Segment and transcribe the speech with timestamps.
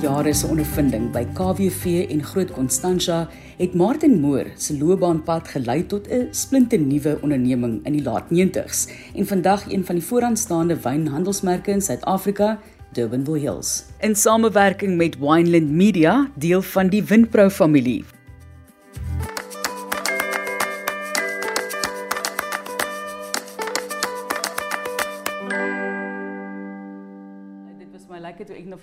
[0.00, 6.08] jare se ondervinding by KWV en Groot Constantia het Martin Moore se loopbaanpad gelei tot
[6.08, 11.82] 'n splinternuwe onderneming in die laat 90s en vandag een van die vooraanstaande wynhandelsmerke in
[11.82, 12.58] Suid-Afrika,
[12.92, 13.84] Durbanville Hills.
[14.00, 18.04] In samewerking met Wineland Media, deel van die Winpro familie.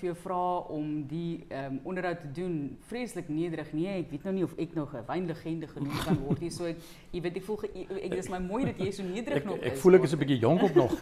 [0.00, 2.76] vir jou vra om die ehm um, onderhoud te doen.
[2.88, 3.72] Vreeslik nederig.
[3.72, 6.50] Nee, ek weet nou nie of ek nog 'n wynlegende genoem kan word nie.
[6.50, 6.76] So ek
[7.12, 7.58] jy weet ek voel
[8.02, 9.72] ek dis my mooi dat jy so nederig ek, nog is.
[9.72, 10.92] Ek voel ek is 'n bietjie jonk op nog.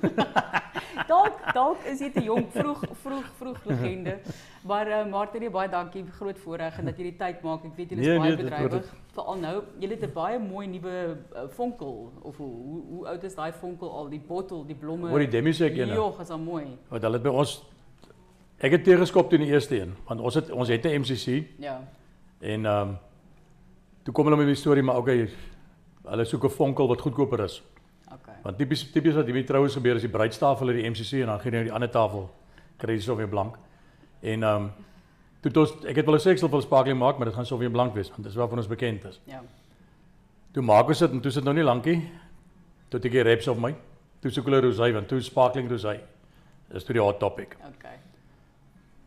[1.13, 4.19] dalk dalk is jy te jonk vroeg vroeg vroeg legende.
[4.65, 6.05] Maar uh, Martin, nee, baie dankie.
[6.19, 7.65] Groot voorreg en dat jy die tyd maak.
[7.65, 8.93] Ek weet jy is nee, baie nee, bedrywig.
[9.15, 13.25] Veral nou, jy het 'n baie mooi nuwe uh, vonkel of hoe, hoe hoe oud
[13.25, 14.09] is daai vonkel al?
[14.09, 15.11] Die bottel, die blomme.
[15.11, 15.95] Oor die demisek ene.
[15.95, 16.67] Ja, is al mooi.
[16.89, 17.63] Want hulle het by ons
[18.59, 21.47] Ek het teëgeskop toe in die eerste een, want ons het ons het 'n MCC.
[21.59, 21.81] Ja.
[22.41, 22.99] En ehm um,
[24.03, 25.29] toe kom hulle met die storie maar okay,
[26.05, 27.63] hulle soek 'n vonkel wat goedkoper is.
[28.13, 28.35] Okay.
[28.43, 31.41] Want tipies tipies wat hierdie troues gebeur is die bruidstafel uit die MCC en dan
[31.41, 32.31] gaan jy na die ander tafel
[32.77, 33.57] kry jy Sauvignon Blanc.
[34.21, 34.73] En ehm um,
[35.41, 37.95] toe toe ek het wel 'n seksel vir sparkling maak, maar dit gaan Sauvignon Blanc
[37.95, 39.21] wees want dis waarvan ons bekend is.
[39.25, 39.43] Ja.
[40.53, 42.11] Toe maak ons dit en toe sit nou nie lankie.
[42.89, 43.75] Toe ek die reps op my.
[44.21, 46.01] Toe soek hulle rosé want toe sparkling rosé.
[46.73, 47.57] Dis toe die hot topic.
[47.77, 47.98] Okay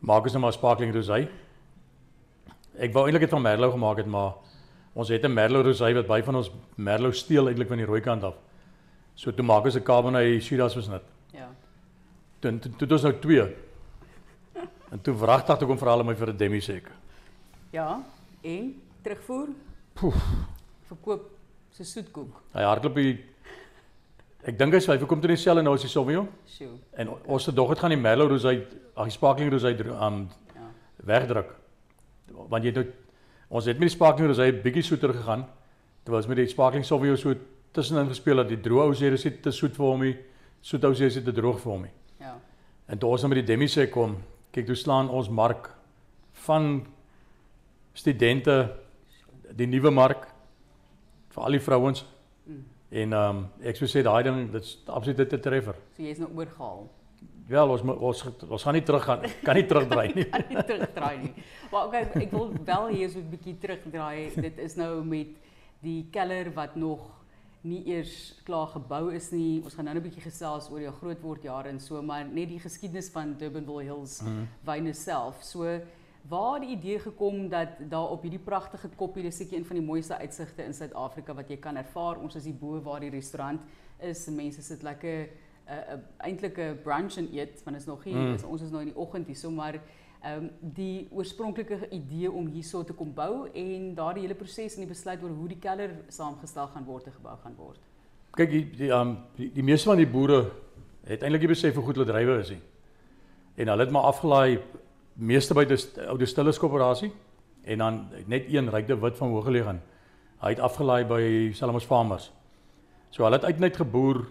[0.02, 1.24] maak ons nou maar sparkling rosé.
[2.82, 4.34] Ek wou eintlik dit van Merlot gemaak het, maar
[4.94, 8.02] ons het 'n Merlot rosé wat baie van ons Merlot steel eintlik van die rooi
[8.02, 8.36] kant af.
[9.16, 11.04] So toe maak ons 'n Cabernet Shiraz besnit.
[11.34, 11.50] Ja.
[12.40, 13.56] Toe toe, toe ons nou twee.
[14.92, 16.92] En toe wragtig toe kom vir hulle my vir 'n demisek.
[17.72, 18.04] Ja,
[18.44, 19.48] en terugvoer.
[19.94, 20.16] Poef.
[20.88, 21.30] Verkoop
[21.70, 22.42] se soetkoek.
[22.54, 23.20] Hy hardloop hier
[24.42, 26.30] Ek dink hy sê hy kom toe net selfe nou as die Sauvignon.
[26.50, 26.74] Sjoe.
[26.98, 28.56] En ons se dog het gaan die Merlot rosé,
[28.96, 30.24] ag die sparkling rosé um
[30.56, 30.68] ja.
[31.06, 31.52] wegdruk.
[32.50, 32.88] Want jy het nou
[33.52, 35.46] ons het met die sparkling rosé bietjie soeter gegaan.
[36.04, 37.36] Terwyl ons met die sparkling Sauvignon so
[37.72, 40.06] tussenin gespeel het, die droë ou sê dis te soet vir hom,
[40.62, 41.86] soet ou sê dis te droog vir hom.
[42.20, 42.34] Ja.
[42.90, 44.18] En toe ons nou met die demi sê kom,
[44.52, 45.70] kyk toe slaan ons mark
[46.48, 46.82] van
[47.94, 48.58] studente
[49.56, 50.26] die nuwe mark
[51.32, 52.04] vir al die vrouens.
[52.92, 55.78] En ehm um, ek sou sê daai ding dit's absoluut dit 'n treffer.
[55.96, 56.90] So jy's nou oorgehaal.
[57.48, 60.26] Wel, ons ons ons gaan nie terug gaan kan nie terugdraai nie.
[60.36, 61.34] kan nie terugdraai nie.
[61.72, 64.36] Maar okay, ek wil wel hier so 'n bietjie terugdraai.
[64.36, 65.28] Dit is nou met
[65.82, 67.08] die keller wat nog
[67.62, 69.62] nie eers klaar gebou is nie.
[69.64, 72.60] Ons gaan nou 'n bietjie gesels oor jou grootword jare en so, maar net die
[72.60, 74.48] geskiedenis van Durbanville Hills mm -hmm.
[74.66, 75.44] wyne self.
[75.44, 75.80] So
[76.30, 79.86] Waar die idee gekom dat daar op hierdie pragtige koppie, dis seker een van die
[79.86, 82.20] mooiste uitsigte in Suid-Afrika wat jy kan ervaar.
[82.22, 83.62] Ons is hier bo waar die restaurant
[84.00, 84.28] is.
[84.30, 85.28] Mense sit lekker
[85.72, 88.34] 'n uh, uh, eintlik 'n brunch en eet, want is nog hier, mm.
[88.34, 89.82] is, ons is nou in die oggend hier, so maar
[90.22, 94.84] ehm um, die oorspronklike idee om hierso te kom bou en daardie hele proses en
[94.84, 97.80] die besluit oor hoe die keller saamgestel gaan word en gebou gaan word.
[98.38, 100.52] Kyk, die die um, die, die meeste van die boere
[101.04, 102.62] het eintlik nie besef hoe goed hulle drywe is nie.
[103.56, 104.60] En hulle het maar afgelaai
[105.22, 105.66] meeste by
[106.10, 107.12] oude Stilles koöperasie
[107.70, 109.82] en dan net een rykde wit van Hooggelegen.
[110.42, 111.22] Hy het afgelaai by
[111.54, 112.32] Salamos Farmers.
[113.14, 114.24] So hulle het uitnet geboer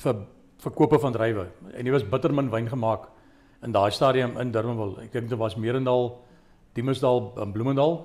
[0.00, 0.22] vir
[0.60, 3.06] verkope van druiwe en hy was bittermin wyn gemaak
[3.62, 5.04] in daai stadium in Durbanville.
[5.04, 6.10] Ek dink dit was Merendal,
[6.74, 8.00] Diemesdal en Bloemendal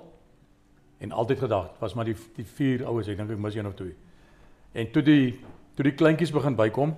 [1.00, 3.76] en altyd gedag was maar die die vier oues, ek dink ek mis een of
[3.80, 3.96] twee.
[4.76, 5.40] En toe die
[5.76, 6.94] toe die kleintjies begin bykom.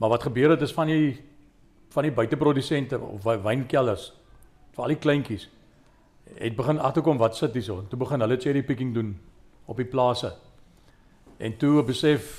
[0.00, 1.31] Maar wat gebeur het is van die
[1.92, 4.12] van die buiteprodusente of wynkelders
[4.72, 5.48] vir al die kleintjies
[6.38, 7.82] het begin agterkom wat sit hierso.
[7.90, 9.12] Toe begin hulle cherry picking doen
[9.66, 10.32] op die plase.
[11.38, 12.30] En toe besef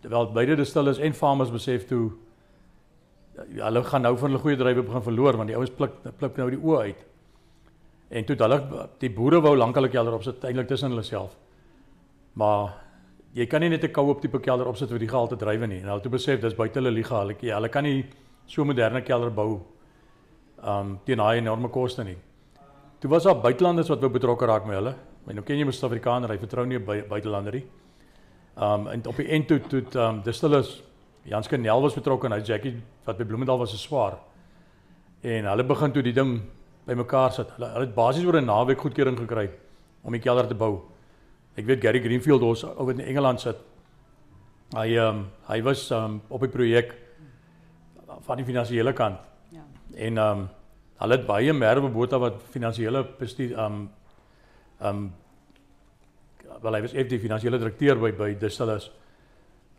[0.00, 2.10] wel beide die stilles en farmers besef toe
[3.52, 6.38] ja, hulle gaan nou van hulle goeie drywe begin verloor want die ouens pluk pluk
[6.40, 7.04] nou die oë uit.
[8.14, 8.60] En toe hulle
[9.02, 11.36] die boere wou lankal 'n kelder opsit eintlik tussen hulle self.
[12.34, 12.74] Maar
[13.34, 15.80] jy kan nie net 'n koue op tipe kelder opsit vir die gehalte drywe nie.
[15.80, 17.20] En hulle toe besef dis buite hulle liga.
[17.20, 18.04] Hulle ja, hulle kan nie
[18.46, 19.62] so moderne kelder bou
[20.64, 22.16] um teen daai enorme koste nie.
[23.00, 24.94] Toe was daar buitelanders wat wou betrokke raak met hulle.
[25.24, 27.64] Maar nou ken jy mos Suid-Afrikaner, hy vertrou nie by buitelander nie.
[28.56, 30.62] Um en op die end toe toe um dis hulle
[31.24, 32.74] Jans Kenel was betrokke en hy Jackie
[33.06, 34.18] wat by Bloemendal was se swaar.
[35.24, 36.34] En hulle begin toe die ding
[36.86, 37.52] bymekaar sit.
[37.56, 39.50] Hulle hulle het basies oor 'n naweek goedkeuring gekry
[40.04, 40.82] om die kelder te bou.
[41.56, 43.56] Ek weet Gary Greenfield ons oor in Engeland sit.
[44.74, 47.03] Hy um hy was um op die projek
[48.24, 49.20] van die finansiële kant.
[49.52, 49.64] Ja.
[49.94, 50.48] En ehm um,
[50.94, 53.90] hulle het baie merwe bota wat finansiële bestuur ehm um,
[54.80, 55.12] ehm um,
[56.62, 58.90] wel hy was FD finansiële direkteur by by Distillers.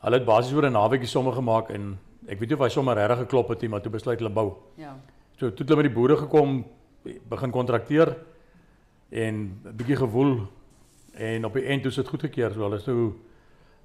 [0.04, 1.98] Hulle het basies oor 'n naweekie somme gemaak en
[2.28, 4.54] ek weet nie of hy sommer regtig geklop het nie, maar toe besluit hulle bou.
[4.78, 4.96] Ja.
[5.38, 6.66] So toe het hulle met die boere gekom,
[7.30, 8.16] begin kontrakteer
[9.10, 10.48] en 'n bietjie gewoel
[11.14, 12.54] en op die end toe is dit goedgekeur.
[12.54, 13.14] So hulle is nou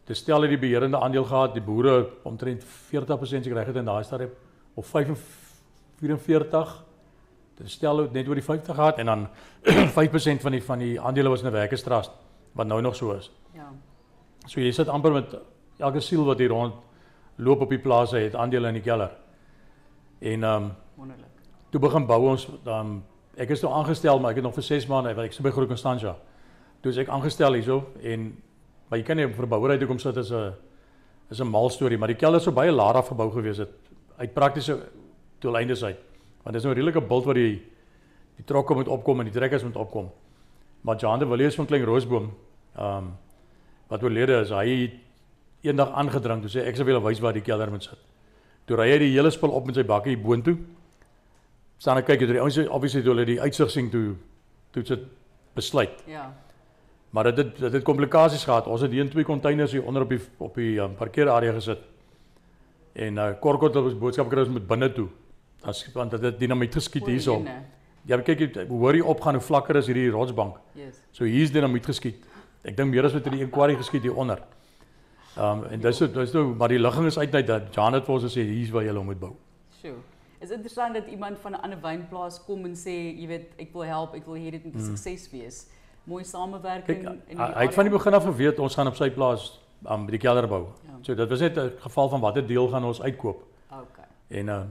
[0.05, 3.85] te stel het die beheerende aandeel gehad, die boere omtrent 40% seker reg het in
[3.85, 4.31] daai stadium
[4.75, 6.84] of 45
[7.61, 9.26] Dit stel het net oor die 50 gehad en dan
[9.99, 12.11] 5% van die van die aandele was in 'n werkerstrust
[12.52, 13.31] wat nou nog so is.
[13.52, 13.72] Ja.
[14.46, 15.37] So jy sit amper met
[15.78, 16.75] elke siel wat hier rond
[17.37, 19.11] loop op die plase het aandele in die keller.
[20.19, 21.37] En ehm um, wonderlik.
[21.70, 23.05] Toe begin bou ons dan
[23.37, 25.50] ek is nou aangestel maar ek het nog vir 6 maande want ek sit by
[25.50, 26.17] Groot Constantia.
[26.81, 28.43] Toe is ek aangestel hierso en
[28.88, 30.55] maar jy kan nie vir bouery toe kom sit as 'n
[31.31, 33.90] is 'n mal storie, maar die kelder sou baie laag afgebou gewees het
[34.20, 34.76] uit praktiese
[35.40, 35.99] doeleindes uit.
[36.43, 37.62] Want dis nou 'n redelike bult wat die
[38.37, 40.11] die trokke moet opkom en die trekkers moet opkom.
[40.81, 42.32] Maar Jean de Villiers van Klein Roosboom,
[42.76, 43.17] ehm um,
[43.88, 44.93] wat oorlede is, hy het
[45.61, 47.99] eendag aangedring toe sê ek sou wil wys waar die kelder moet sit.
[48.64, 50.56] Toe ry hy die hele spul op met sy bakkie boontoe.
[51.78, 54.14] Staan ek kyk hoe die ouens obviously toe hulle die uitsig sien toe
[54.70, 55.05] toe sit
[55.55, 56.05] besluit.
[56.06, 56.31] Ja.
[57.11, 58.67] Maar dit het dit het komplikasies gehad.
[58.67, 61.82] Ons het hier in twee containers hier onder op die op die um, parkeerarea gesit.
[62.93, 65.09] En uh Korkot het ons boodskap gekry ons moet binne toe.
[65.71, 67.43] Skiet want dit het dinamiet geskiet hierso.
[68.09, 70.57] Ja, kyk hoor jy opgaan hoe vlakker is hierdie rotsbank.
[70.75, 71.03] Yes.
[71.13, 72.25] So hier's dinamiet geskiet.
[72.65, 74.41] Ek dink meer as wat in die inquiry geskiet hier onder.
[75.37, 78.25] Ehm um, en dis dis nou maar die ligging is uit dat Janet vir ons
[78.25, 79.35] gesê hier's waar jy hom moet bou.
[79.81, 79.99] Sjoe.
[80.41, 83.85] Is interessant dat iemand van 'n ander wynplaas kom en sê, jy weet, ek wil
[83.85, 84.97] help, ek wil hê dit moet 'n hmm.
[84.97, 85.67] sukses wees.
[86.05, 88.97] Mooi samewerking Kijk, in die Hy het van die begin af geweet ons gaan op
[88.97, 90.67] sy plaas um, die kelder bou.
[90.87, 90.99] Ja.
[91.03, 93.44] So dit was net 'n geval van watter deel gaan ons uitkoop.
[93.71, 94.09] Okay.
[94.29, 94.62] En uh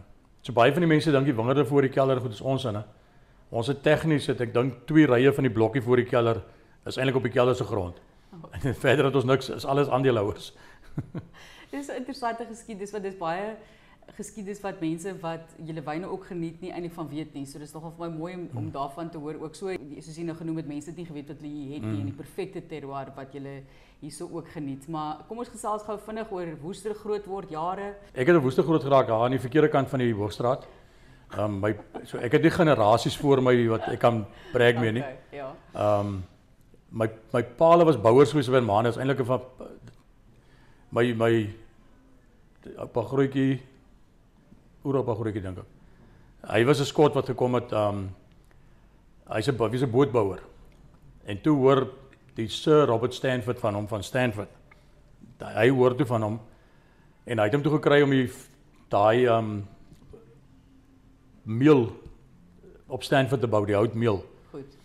[0.42, 2.84] so baie van die mense dink die wingerde voor die kelder goed is ons in.
[3.50, 6.44] Ons het tegnies het ek dink twee rye van die blokkie voor die kelder
[6.86, 8.00] is eintlik op die kelder se grond.
[8.34, 8.50] Oh.
[8.52, 10.54] En verder het ons niks is alles aandeelhouers.
[11.72, 13.56] dis 'n interessante geskiedenis want dis baie
[14.18, 17.46] geskiedenis wat mense wat julle wyne ook geniet nie eintlik van weet nie.
[17.46, 18.72] So dis nogal vir my mooi om, om hmm.
[18.72, 21.42] daarvan te hoor ook so soos jy nou genoem het mense het nie geweet wat
[21.42, 22.00] hulle het nie mm.
[22.00, 23.62] en die perfekte terroir wat julle
[24.00, 24.88] hierso ook geniet.
[24.88, 27.94] Maar kom ons gesels gou vinnig oor Woester groot word jare.
[28.14, 30.68] Ek het in Woester groot geraak daar aan die verkeerde kant van die Hoogstraat.
[31.30, 34.24] Ehm um, my so ek het nie generasies voor my wat ek kan
[34.54, 35.06] brag mee nie.
[35.06, 35.54] Okay, ja.
[35.74, 36.20] Ehm um,
[36.90, 39.42] my my paal was bouers gewees by Maane, is eintlik van
[40.92, 41.34] my my
[42.78, 43.60] oupa grootjie
[44.86, 45.70] Europa grootjie dink ek.
[46.50, 48.10] Hy was 'n skot wat gekom het um
[49.30, 50.42] hy's 'n hy's 'n bootbouer.
[51.26, 51.88] En toe hoor
[52.40, 54.52] die Sir Robert Stanford van hom van Stanford.
[55.40, 56.40] Hy hoor toe van hom
[57.30, 58.28] en hy het hom toe gekry om die
[58.92, 59.52] daai um
[61.50, 61.88] meel
[62.90, 64.22] op Stanford te bou, die houtmeel.
[64.52, 64.78] Goed.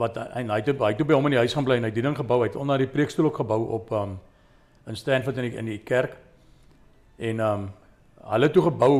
[0.00, 1.92] Wat en hy het hy het by hom in die huis gaan bly en hy
[1.92, 4.18] het die ding gebou, hy het onder die preekstoel ook gebou op um
[4.88, 6.16] in Stanford in die, in die kerk.
[7.18, 7.68] En um
[8.28, 8.92] hulle toe gebou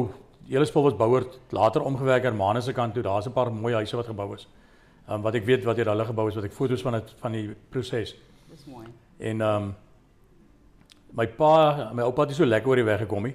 [0.48, 3.02] die hele spul was bouer later omgewerk aan Manus se kant toe.
[3.02, 4.46] Daar's 'n paar mooi huise wat gebou is.
[5.08, 7.32] Um, wat ek weet wat hier hulle gebou is, wat ek foto's van het van
[7.32, 8.14] die proses.
[8.50, 8.86] Dis mooi.
[9.18, 9.74] En ehm um,
[11.16, 13.34] my pa, my oupa het so lekker oor die weg gekom nie.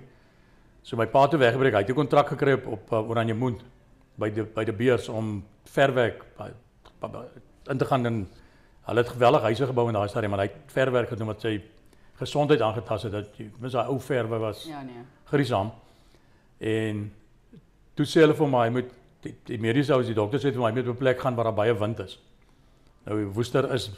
[0.85, 1.73] So my pa het weggebreek.
[1.73, 3.57] Hy het 'n kontrak gekry op op uh, Oranje Moon
[4.15, 6.23] by die by die beurs om verwerk
[7.69, 8.27] in te gaan en
[8.85, 11.61] hulle het geweldige huise gebou in daai stadium, maar hy het verwerk gedoen wat sy
[12.19, 13.11] gesondheid aangetast het.
[13.11, 14.65] Dat mens daai ou verwe was.
[14.65, 15.05] Ja nee.
[15.25, 15.71] Griesam.
[16.57, 17.13] En
[17.93, 18.91] toe sê hulle vir my hy moet
[19.23, 21.45] die, die mediese ou, die dokter sê vir my moet op 'n plek gaan waar
[21.51, 22.19] daar baie wind is.
[23.05, 23.91] Nou Woester is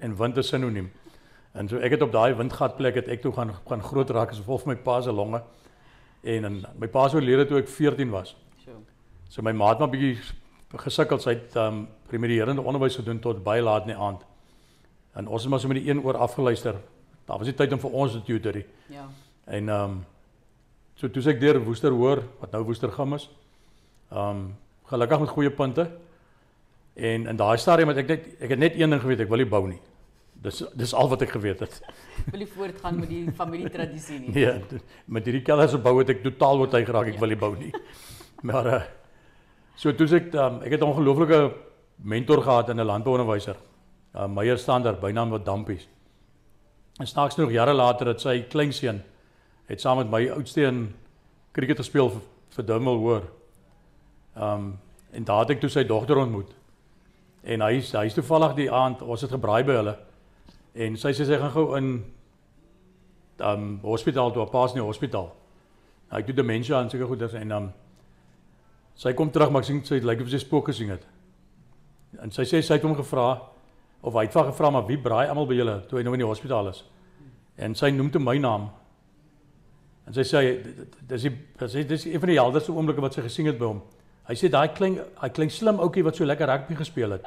[0.00, 0.90] en wind is sinoniem.
[1.52, 4.30] En so ek het op daai windgat plek het ek toe gaan gaan groot raak
[4.30, 5.42] as gevolg van my pa se longe.
[6.22, 8.36] En en my pa se oorlede toe ek 14 was.
[8.64, 8.70] So.
[9.28, 10.18] So my ma het maar bietjie
[10.76, 14.22] gesukkel sy het um primêre onderwys gedoen tot baie laat in die aand.
[15.14, 16.74] En ons het maar so met die een oor afgeluister.
[17.26, 18.66] Daar was nie tyd om vir ons te tutorie.
[18.88, 19.08] Ja.
[19.46, 20.04] En um
[21.00, 23.22] So toe ek deur Woester hoor wat nou Woester gim is.
[24.10, 24.56] Um
[24.90, 25.90] gelukkig met goeie punte.
[26.94, 29.42] En in daai stadium het ek net ek het net een ding geweet, ek wil
[29.42, 29.80] nie bou nie.
[30.40, 31.74] Dis dis al wat ek geweet het.
[32.32, 34.30] Wil nie voortgaan met die familie tradisie nie.
[34.38, 37.20] nee, met hierdie kellers op bou het ek totaal oortuig geraak ek ja.
[37.20, 37.72] wil nie bou nie.
[38.48, 38.80] Maar uh
[39.80, 41.40] so toe ek um, ek het 'n ongelooflike
[42.04, 43.56] mentor gehad in 'n landbouonderwyser.
[44.14, 45.88] Uh Meyer Standard, bynaam wat Dampies.
[46.98, 49.02] En snaaks nog jare later het sy kleinseun
[49.66, 50.94] het saam met my oudste in
[51.52, 52.22] cricket gespeel vir,
[52.56, 53.22] vir Dummel hoor.
[54.36, 54.78] Um
[55.10, 56.52] en daar het ek toe sy dogter ontmoet.
[57.42, 59.96] En hy hy is toevallig die aand ons het gebraai by hulle.
[60.74, 61.88] En sy sê sy gaan gou in
[63.42, 65.32] um hospitaal toe, pas in die hospitaal.
[66.10, 67.68] Nou, ek doen demensie aan seker goed as en um
[68.94, 71.02] sy kom terug maar ek sien sy lyk of sy spook gesien het.
[72.22, 73.32] En sy sê sy het hom gevra
[74.06, 76.22] of hy het vir gevra maar wie braai almal by julle toe hy nou in
[76.22, 76.84] die hospitaal is.
[77.58, 78.70] En sy noem toe my naam
[80.10, 80.40] En sy sê
[81.06, 83.82] dis die dis dis een van die helderste oomblikke wat sy gesien het by hom
[84.28, 87.24] Hy sê daai klein hy klein slim ouetjie wat so lekker rugby gespeel het.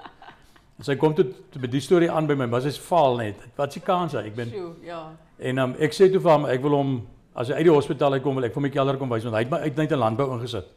[0.80, 3.42] En sy kom toe toe met die storie aan by my, maar sy's faal net.
[3.58, 4.16] Wat die kans?
[4.16, 5.02] Ek ben Sjoe, ja.
[5.40, 6.94] en um, ek sê toe vir hom ek wil hom
[7.36, 9.42] as hy uit die hospitaal uitkom wil ek vir my kelder kom wys want hy
[9.46, 10.68] het my uit net in landbou ingesit.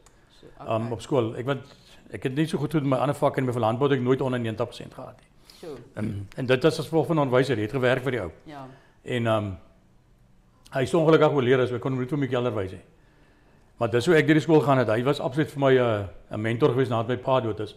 [0.40, 1.35] So, Um op skool.
[1.37, 1.64] Ek want
[2.16, 4.04] ek het nie so goed gedoen met my ander vakke en met landbou het ek
[4.04, 5.30] nooit onder 90% gehad nie.
[5.61, 8.30] Sjoe, En en dit is as gevolg van onderwyser, hy het gewerk vir die ou.
[8.50, 8.66] ja.
[9.04, 9.52] En um
[10.75, 12.82] hy is ongelukkig oorlede, so ek kon hom nie vir my kelder wys nie.
[13.76, 14.88] Maar dis hoe ek deur die skool gaan het.
[14.88, 17.75] Hy was absoluut vir my 'n uh, 'n mentor gewees nadat my pa dood is.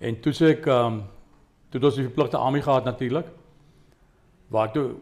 [0.00, 1.04] En toe sê ek um
[1.70, 3.26] toe ons die verpligte army gehad natuurlik.
[4.48, 4.94] Waar toe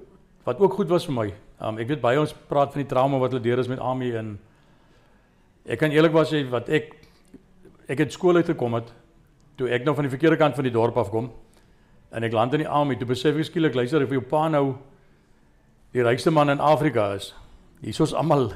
[0.45, 1.35] wat ook goed was vir my.
[1.61, 4.15] Um ek weet baie ons praat van die trauma wat hulle deur is met army
[4.17, 4.39] en
[5.67, 6.95] ek kan eerlikwaar sê wat ek
[7.89, 8.93] ek het skool uit gekom het
[9.57, 11.31] toe ek nou van die verkeerde kant van die dorp af kom
[12.13, 14.77] en ek land in die army toe besef ek skielik luister vir jou pa nou
[15.93, 17.35] die rykste man in Afrika is.
[17.83, 18.53] Is almal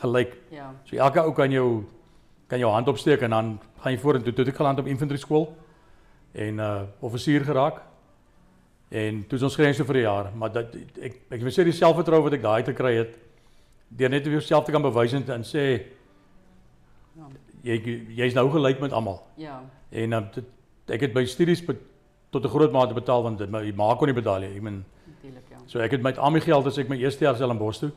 [0.00, 0.36] gelyk.
[0.50, 0.70] Ja.
[0.84, 1.84] So elke ou kan jou
[2.50, 3.50] kan jou hand opsteek en dan
[3.82, 4.32] gaan jy vorentoe.
[4.32, 5.48] Toe het ek geland op infantry skool
[6.34, 7.82] en uh offisier geraak.
[8.90, 11.72] En toe is ons grens vir 'n jaar, maar dat ek ek wil sê die
[11.72, 13.14] selfvertroue wat ek daai te kry het
[13.88, 15.82] deur net vir jouself te kan bewys en, en sê
[17.16, 17.26] Ja.
[17.62, 19.22] jy jy's nou gelyk met almal.
[19.36, 19.60] Ja.
[19.90, 20.44] En uh, dit,
[20.88, 21.62] ek het my studies
[22.30, 24.56] tot 'n groot mate betaal want dit my ma kon nie betaal nie.
[24.56, 25.56] Ek meen Natuurlik, ja.
[25.66, 27.90] so ek het met al my geld as ek my eerste jaar Bos toe.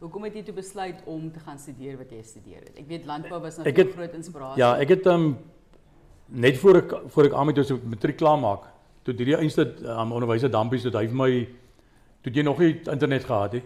[0.00, 2.76] Hoekom het jy toe besluit om te gaan studeer wat jy studeer het?
[2.80, 4.62] Ek weet landbou was natuurlik het- groot inspirasie.
[4.62, 5.38] Ja, ek het um
[6.28, 8.62] net voor ek voor ek aan met ons matriek klaar maak,
[9.04, 11.48] toe hierdie einste um, onderwyser Dampies het hy vir my
[12.22, 13.64] toe jy nog nie internet gehad het.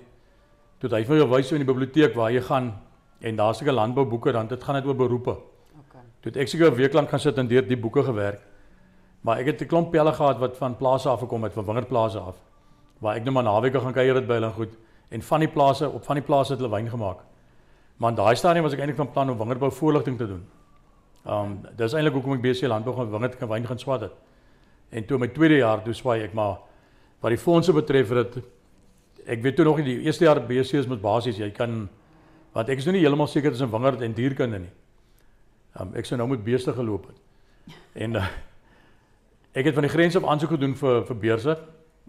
[0.80, 2.72] Toe hy vir jou wys in die biblioteek waar jy gaan
[3.20, 5.36] en daar's seker landbouboeke dan dit gaan net oor beroepe.
[5.86, 6.02] Okay.
[6.20, 8.40] Toe het ek seker 'n week lank gaan sit en deur die boeke gewerk.
[9.22, 12.18] Maar ek het 'n klomp pelle gehad wat van plase af gekom het, van wingerdplase
[12.18, 12.36] af.
[13.00, 14.76] Waar ek net maar naweke gaan kuier het by hulle goed
[15.08, 17.24] en van die plase op van die plase het hulle wyn gemaak.
[17.96, 20.44] Maar in daai stadium was ek eintlik van plan om wingerdbou voorligting te doen.
[21.24, 24.14] Um dis eintlik hoekom ek BC landbou gaan wingerd kan wyn gaan swat het.
[24.90, 26.58] En toe my tweede jaar toe swaai ek maar
[27.20, 28.40] wat die fondse betref dit
[29.24, 31.84] ek weet toe nog nie die eerste jaar BC is met basies jy kan
[32.54, 34.72] want ek is nou nie heeltemal seker tussen wingerd en dierkunde nie.
[35.80, 37.22] Um ek sou nou met beeste geloop het.
[37.94, 38.26] En uh,
[39.54, 41.56] ek het van die grens af aansoek gedoen vir vir beurse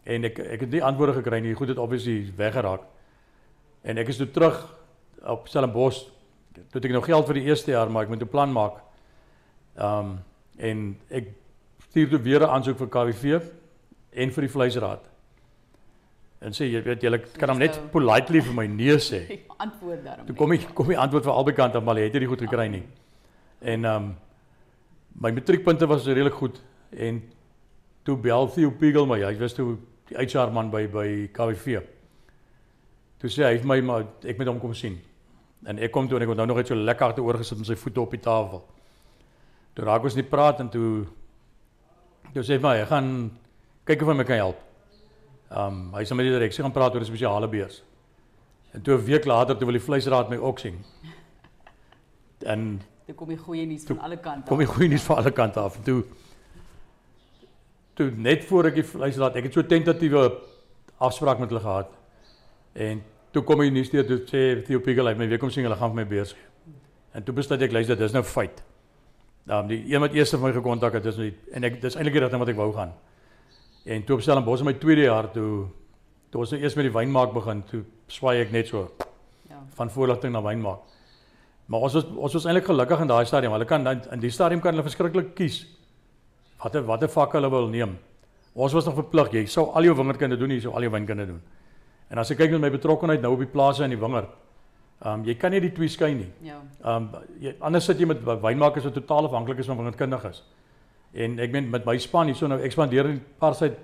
[0.06, 1.56] en ek ek het nie antwoorde gekry nie.
[1.58, 2.86] Goed het obviously weggeraak.
[3.86, 4.60] En ek is toe terug
[5.26, 6.06] op Stellenbosch.
[6.54, 8.82] Toe het ek nog geld vir die eerste jaar, maar ek moet 'n plan maak.
[9.78, 10.20] Um
[10.58, 11.34] en ek
[11.90, 13.42] stuur toe weer 'n aansoek vir KWV
[14.14, 15.04] en vir die vleisraad.
[16.40, 19.40] En sê jy weet jy kan hom net politely vir my nee sê.
[19.66, 20.26] Antwoord daarom.
[20.26, 22.68] Toe kom ek kom die antwoord van albei kante maar hy het nie goed gekry
[22.68, 22.84] nie.
[23.62, 24.16] En um
[25.20, 27.24] my matriekpunte was redelik goed en
[28.04, 29.78] toe bel Theo Pigel my, hy was toe
[30.10, 31.82] die HR man by by KWV.
[33.20, 35.00] Toe sê hy vir my maar ek moet hom kom sien.
[35.66, 37.68] En ek kom toe en ek het nou nog net so lekker agter oorgesit met
[37.68, 38.62] sy voete op die tafel.
[39.74, 41.06] Toe raak ons nie praat en toe
[42.34, 43.10] toe sê hy my, hy gaan
[43.88, 44.62] kyk of hy my kan help.
[45.50, 47.82] Um hy sê met die direksie gaan praat oor 'n spesiale beurs.
[48.74, 50.84] En toe 'n week later toe wil die vleisraad my ook sien.
[52.46, 54.48] En Toe kom die goeie nuus van alle kante.
[54.48, 55.78] kom die goeie nuus van alle kante af.
[55.84, 56.04] Toe
[57.96, 60.26] toe net voor ek die vleisraad, ek het so tentatiewe
[61.04, 61.92] afspraak met hulle gehad.
[62.76, 65.64] En toe kom die nuus deur toe sê Theo Pigel hy my weer kom sien
[65.68, 66.76] hulle gaan vir my beurs gee.
[67.16, 68.62] En toe besluit ek luister, dis nou feit.
[69.48, 72.18] Dan die een wat eers vir my gekontak het, dis nou en ek dis eintlik
[72.18, 72.92] die rigting wat ek wou gaan.
[73.86, 75.68] En toe op Stellenbosch in my tweede jaar toe
[76.34, 78.90] toe ons nou eers met die wynmaak begin, toe swaai ek net so
[79.50, 79.62] Ja.
[79.78, 80.80] van voorligting na wynmaak.
[81.68, 83.52] Maar ons was ons was eintlik gelukkig in daai stadium.
[83.54, 85.66] Hulle kan in die stadium kan hulle verskriklik kies
[86.64, 87.98] watter watter vak hulle wil neem.
[88.56, 91.26] Ons was nog verplig, jy sou al jou wingerdkunde doen, jy sou al jou wynkunde
[91.28, 91.42] doen.
[92.10, 94.30] En as ek kyk met my betrokkeheid nou op die plase in die wingerd,
[95.02, 96.30] ehm um, jy kan nie die twee skei nie.
[96.46, 96.62] Ja.
[96.84, 100.44] Ehm um, jy anders sit jy met wynmakers wat totaal afhanklik is van wingerdkundiges.
[101.14, 103.76] En ek meen met my span hierso nou ekspandeer in Parsait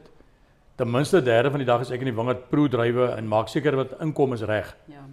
[0.80, 3.52] ten minste derde van die dag is ek in die wingerd proe drywe en maak
[3.52, 4.72] seker wat inkom is reg.
[4.92, 5.04] Ja.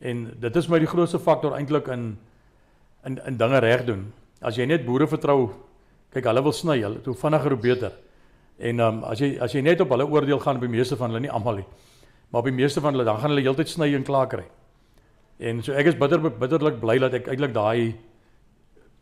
[0.00, 2.12] En dit is my die grootste faktor eintlik in
[3.04, 4.12] in in dinge reg doen.
[4.40, 5.50] As jy net boere vertrou,
[6.12, 7.92] kyk hulle wil sny, hulle hoe vinniger hoe beter.
[8.58, 10.96] En ehm um, as jy as jy net op hulle oordeel gaan op die meeste
[10.96, 11.66] van hulle nie almal nie.
[12.30, 14.44] Maar op die meeste van hulle dan gaan hulle heeltyd sny en klaar kry.
[15.38, 17.94] En so ek is bitter bitterlik bly dat ek eintlik daai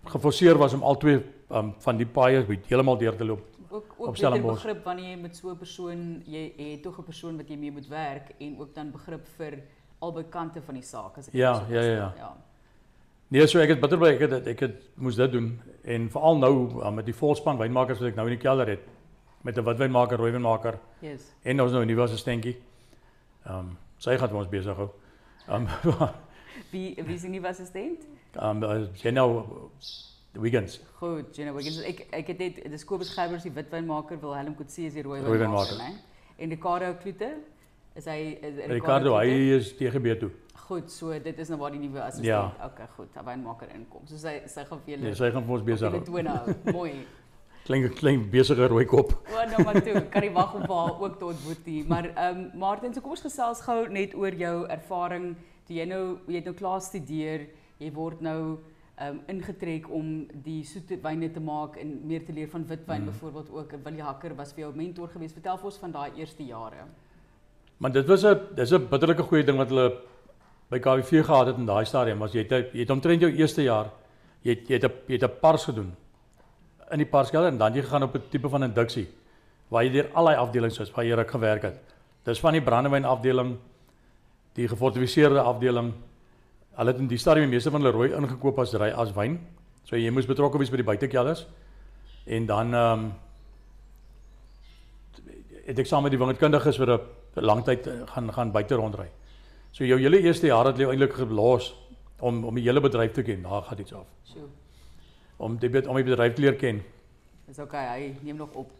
[0.06, 3.44] geforseer was om al twee um, van die paaie heeltemal deur te loop.
[3.68, 4.62] Ook Op ook beter Stellenbosch.
[4.62, 7.70] begrip wanneer jy met so 'n persoon jy het tog 'n persoon wat jy mee
[7.70, 9.58] moet werk en ook dan begrip vir
[10.00, 12.12] albei kante van die saak as ek Ja, so ja, ja, ja.
[12.16, 12.36] ja.
[13.30, 15.50] Nee, so ek het bitter bly ek het ek het moes dit doen
[15.84, 18.86] en veral nou uh, met die volspan wynmakers wat ek nou in die kelder het
[19.44, 21.26] met 'n witwynmaker, rooiwynmaker Yes.
[21.44, 22.56] en ons nou 'n nuwe assistentjie.
[23.46, 24.88] Ehm um, sy gaan ons besig hou.
[25.48, 26.08] Ehm um,
[26.72, 28.06] Wie wie is die nuwe assistent?
[28.34, 29.44] ehm um, sy nou
[30.32, 30.80] Wiggins.
[30.98, 31.80] Goed, Jenna Wiggins.
[31.82, 35.76] Ek ek het net dis Kobus Gerbers die witwynmaker, Willem Kotse is die rooi Rooiwynmaker.
[35.76, 35.98] wynmaker, né?
[36.38, 37.30] En Ricardo Kloete
[37.96, 39.56] is hy is Ricardo, hy Kloete?
[39.56, 40.30] is TGB toe.
[40.66, 42.26] Goed, so dit is nou waar die nuwe assistent.
[42.26, 42.52] Ja.
[42.66, 43.08] Okay, goed.
[43.16, 44.06] 'n Wynmaker inkom.
[44.06, 45.92] So sy sy gaan vir Nee, julle sy gaan vir ons besig.
[45.92, 46.54] Julle tone hou.
[46.78, 46.92] Mooi.
[47.64, 49.12] Klein klein besige rooi kop.
[49.32, 50.00] O, nou maar toe.
[50.10, 51.84] Kan nie wag om vir haar ook te ontmoet nie.
[51.88, 55.36] Maar ehm um, Martin, so kom ons gesels gou net oor jou ervaring.
[55.66, 57.46] Toe jy nou jy het nou klaar studeer,
[57.78, 58.58] jy word nou
[58.98, 63.00] ehm um, ingetrek om die soete wyne te maak en meer te leer van witwyn
[63.02, 63.06] Mm.
[63.06, 63.72] byvoorbeeld ook.
[63.84, 65.34] Willie Hakker was vir jou mentor geweest.
[65.34, 66.84] Vertel vir ons van daai eerste jare.
[67.78, 69.92] Maar dit was 'n dis 'n bitterlike goeie ding wat hulle
[70.70, 72.18] by KWV gehad het in daai stadium.
[72.18, 73.90] Was jy het jy het omtrent jou eerste jaar
[74.44, 75.96] jy het jy het 'n jy het 'n pars gedoen
[76.92, 79.08] in die parskelder en dan jy gegaan op 'n tipe van induksie
[79.68, 81.80] waar jy deur al die afdelings is waar jy ruk gewerk het.
[82.24, 83.56] Dis van die brandewyn afdeling,
[84.52, 85.92] die gefortifiseerde afdeling.
[86.76, 89.38] Hulle het in die stadium die meeste van hulle rooi ingekoop as ry as wyn.
[89.84, 91.46] So jy moes betrokke wees by die buitekelders.
[92.26, 93.12] En dan ehm um,
[95.68, 97.00] het ek saam met die wingerdkundiges vir 'n
[97.44, 99.08] lang tyd eh, gaan gaan buite rondry.
[99.70, 101.74] So jou hele eerste jaar het jy eintlik gelos
[102.20, 103.42] om om die hele bedryf te ken.
[103.42, 104.06] Daar gaan iets af.
[105.36, 106.82] Om die bet- om die bedryf te leer ken.
[107.46, 108.70] Dis okay, hy neem nog op.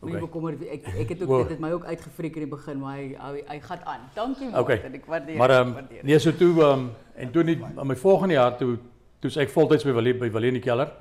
[0.00, 0.28] Moenie Okay.
[0.28, 3.16] bekommer ek ek het ook dit het my ook uitgefreek in die begin, maar hy
[3.18, 4.00] hy, hy gaan aan.
[4.14, 4.76] Dankie Okay.
[4.76, 5.36] Martin, ek waardeer.
[5.36, 6.04] Maar um, waardeer.
[6.04, 8.78] nee, so toe ehm um, en toe nie in my volgende jaar toe
[9.20, 10.92] toe's ek voltyds by Willie by Willie in die keller.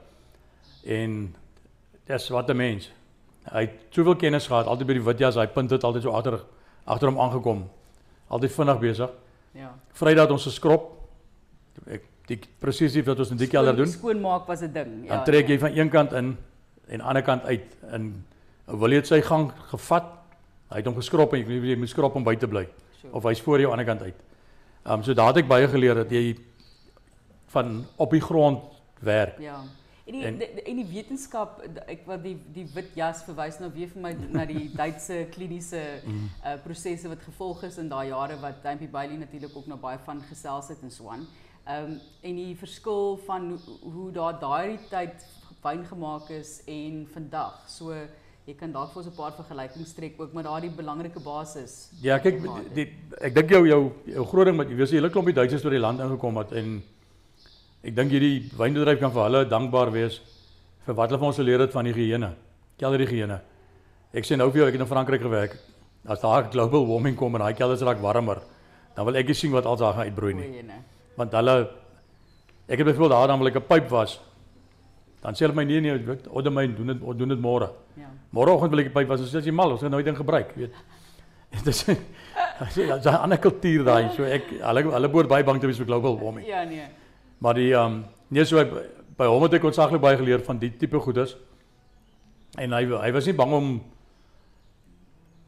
[0.85, 1.35] En
[2.05, 2.91] dis wat 'n mens.
[3.51, 6.39] Hy het soveel kennis gehad, altyd by die witjas, hy punt het altyd so agter
[6.85, 7.69] agter hom aangekom.
[8.27, 9.09] Altyd vinnig besig.
[9.55, 9.71] Ja.
[9.95, 10.91] Vrydag het ons geskrop.
[11.87, 13.87] Ek die presies wat ons in die keller doen.
[13.87, 15.07] Skoonmaak was 'n ding.
[15.07, 16.37] Dan trek jy van een kant in
[16.87, 18.25] en ander kant uit en
[18.65, 20.03] Willie het sy gang gevat.
[20.69, 22.67] Hy het hom geskrop en jy, jy moet skrop om by te bly
[23.01, 23.13] Sure.
[23.13, 24.21] of hy's voor jou aan die ander kant uit.
[24.85, 26.35] Ehm um, so daar het ek baie geleer dat jy
[27.47, 28.63] van op die grond
[28.99, 29.39] werk.
[29.39, 29.59] Ja.
[30.07, 33.71] En die, En- die, en die wetenskap ek wat die die wit jas verwys nou
[33.73, 36.29] weer vir my na die Duitse kliniese Mm.
[36.45, 39.97] uh, prosesse wat gevolg is in daai jare wat Tampy Bailey natuurlik ook nou baie
[40.05, 41.25] van gesels het en so aan.
[41.65, 45.25] Ehm um, en die verskil van hoe, hoe daar daai tyd
[45.63, 47.63] wyn gemaak is en vandag.
[47.67, 47.93] So
[48.45, 51.89] jy kan dalk vir ons 'n paar vergelykings trek ook met daardie belangrike basis.
[52.01, 52.75] Ja, kyk die, het.
[52.75, 52.87] die
[53.21, 55.71] ek dink jou jou jou groot ding met jy weet 'n hele klompie Duitsers deur
[55.71, 56.83] die land ingekom het en
[57.85, 60.17] ek dink hierdie wynbedryf kan vir hulle dankbaar wees
[60.87, 62.31] vir wat hulle vir ons geleer het van higiëne.
[62.81, 63.39] Kelderhigiëne.
[64.15, 65.57] Ek sê nou vir jou ek het in Frankryk gewerk.
[66.07, 68.41] As daar global warming kom en daai kelders raak warmer,
[68.95, 70.63] dan wil ek nie sien wat al daar gaan uitbroei nie.
[71.17, 71.55] Want hulle
[72.65, 74.19] ek het byvoorbeeld daar dan wil ek 'n pyp was.
[75.21, 77.69] Dan sê hulle my nee nee, weet, order my doen dit doen dit môre.
[77.97, 78.09] Ja.
[78.31, 80.55] Môreoggend wil ek die pyp was, dan sê jy mal, ons het nooit ding gebruik,
[80.55, 80.73] weet.
[81.51, 81.97] Dit is dit
[82.77, 85.85] is 'n ander kultuur daai, so ek hulle hulle behoort baie bang te wees vir
[85.85, 86.47] global warming.
[86.47, 87.04] Ja, nee.
[87.45, 87.97] Maar die ehm um,
[88.33, 88.65] nee so hy,
[89.19, 91.35] by hom het ek ontsaglik baie geleer van die tipe goeders.
[92.57, 93.67] En hy hy was nie bang om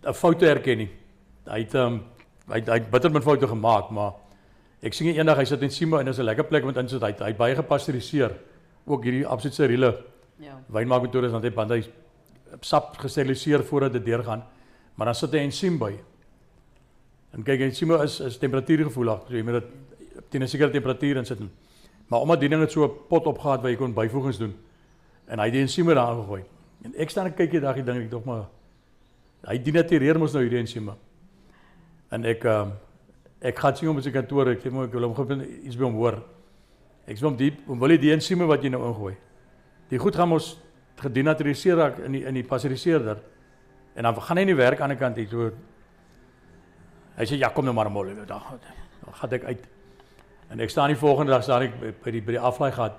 [0.05, 0.89] 'n fout te erken nie.
[1.49, 2.03] Hy het ehm um,
[2.53, 4.13] hy hy het bitter min foute gemaak, maar
[4.83, 7.01] ek sien eendag hy sit in Simo en is 'n lekker plek om in sit.
[7.01, 8.31] Hy hy baie gepasteuriseer.
[8.85, 10.03] Ook hierdie absoluut steriele
[10.39, 10.61] Ja.
[10.69, 11.83] wynmaakmetodes want hy want hy
[12.61, 14.43] sap gesteriliseer voordat dit deurgaan.
[14.95, 15.97] Maar dan sit hy ensiem by.
[17.33, 19.19] En kyk ensiem is is temperatuurgevoelig.
[19.27, 19.65] So jy moet dit
[20.29, 21.39] teen 'n sekere temperatuur insit.
[22.07, 24.55] Maar omdat die ding het so 'n pot opgehad waar jy kon byvoegings doen.
[25.27, 26.43] En hy het die ensiem daar gegooi.
[26.83, 28.45] En ek staan en kyk die dag die ding ek dink maar
[29.47, 30.91] hy denatureer mos nou hierdie ensiem.
[32.11, 32.71] En ek ehm
[33.41, 34.49] ek gaan sien hom by sy kantoor.
[34.49, 36.23] Ek sê maar ek wil hom gou iets by hom hoor.
[37.07, 39.15] Ek sê hom diep, hom wil jy die ensieme wat jy nou ingooi.
[39.89, 40.57] Die goed gaan mos
[40.97, 43.21] gedenaturiseer raak in die in die pasteuriseerder.
[43.95, 45.51] En dan gaan hy nie werk aan die kant hier so.
[47.17, 48.27] Hy sê ja, kom nou maar môre dan.
[48.27, 49.76] Dan gaan ek uit.
[50.49, 52.95] En ek staan die volgende dag staan ek by- by die by die aflaai gehad.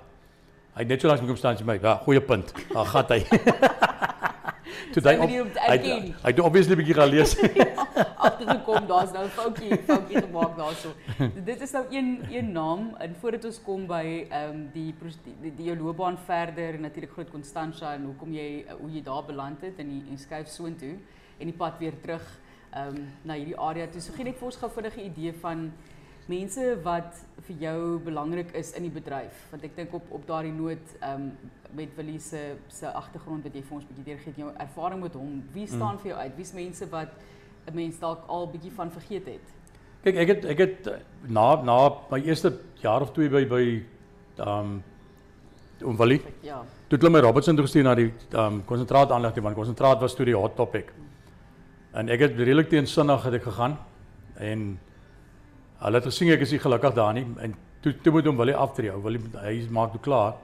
[0.75, 2.53] Hy het net so langs kom staan en my, ja, goeie punt.
[2.73, 3.19] Daar gaan hy.
[4.93, 7.35] Toe Sy hy op hy het- obviously bietjie gaan lees.
[8.27, 10.89] agtergekom daar's nou 'n foutjie foutjie gemaak daarso.
[11.49, 14.93] Dit is nou een een naam en voordat ons kom by ehm um, die,
[15.41, 19.01] die die jou loopbaan verder en natuurlik groot Constantia en hoekom jy uh, hoe jy
[19.03, 20.95] daar beland het in die en skuif soontoe
[21.39, 22.25] en die pad weer terug
[22.73, 24.01] ehm um, na hierdie area toe.
[24.01, 25.71] So gee net vir ons gou vinnige idee van
[26.29, 30.53] mense wat vir jou belangrik is in die bedryf want ek dink op op daardie
[30.53, 31.31] noot ehm um,
[31.77, 35.43] met Willie se se agtergrond wat jy vir ons bietjie deurgee jou ervaring met hom
[35.53, 35.99] wie staan mm.
[36.01, 37.09] vir jou uit wie's mense wat
[37.69, 39.55] 'n mens dalk al bietjie van vergeet het
[39.99, 41.77] Kyk, ek het ek het eh, na na
[42.11, 43.63] my eerste jaar of twee by by
[44.39, 44.83] ehm um,
[45.79, 46.21] Omwali.
[46.43, 49.43] ja Toe het hulle my Robertson toe gestuur na die ehm um, konsentraat aanleg toe
[49.43, 50.93] want konsentraat was toe die hot topic.
[51.91, 53.77] En ek het redelik teensinnig het ek gegaan
[54.35, 54.79] en
[55.79, 58.53] hulle het gesien is nie gelukkig daar nie en toe toe moet hom wil hy
[58.53, 58.91] aftree.
[58.91, 60.35] Wil hy hy maak klaar.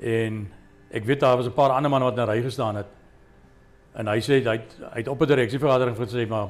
[0.00, 0.46] En
[0.90, 2.86] ek weet daar was 'n paar ander manne wat in 'n ry gestaan het.
[3.94, 6.48] En hy sê hy het, hy het op 'n direksievergadering gesê maar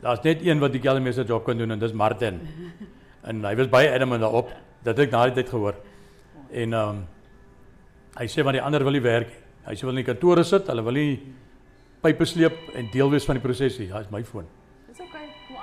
[0.00, 2.40] daar's net een wat die keldermeester job kan doen en dis Martin.
[3.22, 4.50] En hy was baie adamant daarop
[4.82, 5.74] dat ek na die tyd gehoor.
[6.50, 7.06] En ehm um,
[8.18, 9.48] hy sê die ander wil nie werk nie.
[9.68, 11.18] Hy sê wil in die kantore sit, hulle wil nie
[12.00, 13.90] pype sleep en deel wees van die proses nie.
[13.90, 14.46] Ja, is my foon.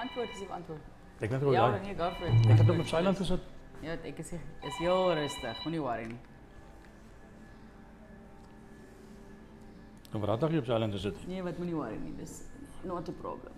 [0.05, 0.93] Antwoord as jy antwoord.
[1.25, 1.81] Ek gou Ja, daai.
[1.85, 2.45] nee, go for it.
[2.51, 3.51] Ek het hom op silent gesit.
[3.83, 4.31] Ja, ek is
[4.69, 5.61] is heel rustig.
[5.65, 6.19] Moenie worry nie.
[10.11, 11.17] Dan raad ek jy op silent gesit.
[11.27, 12.13] Nee, wat moenie worry nie.
[12.19, 12.35] Dis
[12.85, 13.53] not a problem.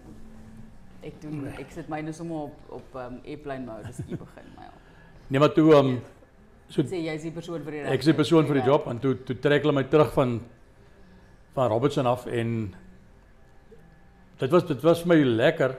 [1.05, 4.69] Ek doen ek sit myne sommer op op um, airplane mode as ek begin, maar
[4.69, 4.73] ja.
[5.27, 5.91] Nee, maar toe um,
[6.71, 8.87] so Sê jy is die persoon vir die ek is die persoon vir die job
[8.91, 10.39] en toe toe trek hulle my terug van
[11.57, 12.55] van Robertson af en
[14.41, 15.75] dit was dit was vir my lekker.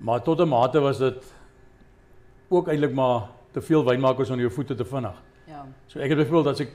[0.00, 1.32] Maar tot 'n mate was dit
[2.48, 5.22] ook eintlik maar te veel wynmakers onder jou voete te vinnig.
[5.46, 5.66] Ja.
[5.86, 6.70] So ek het byvoorbeeld as ek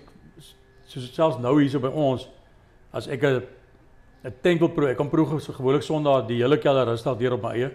[0.86, 2.30] soos selfs nou hierso by ons
[2.92, 3.42] as ek 'n
[4.26, 7.34] 'n tank wil proe, ek kan proe so gewoonlik Sondag die hele kelder rustig deur
[7.34, 7.72] op my eie.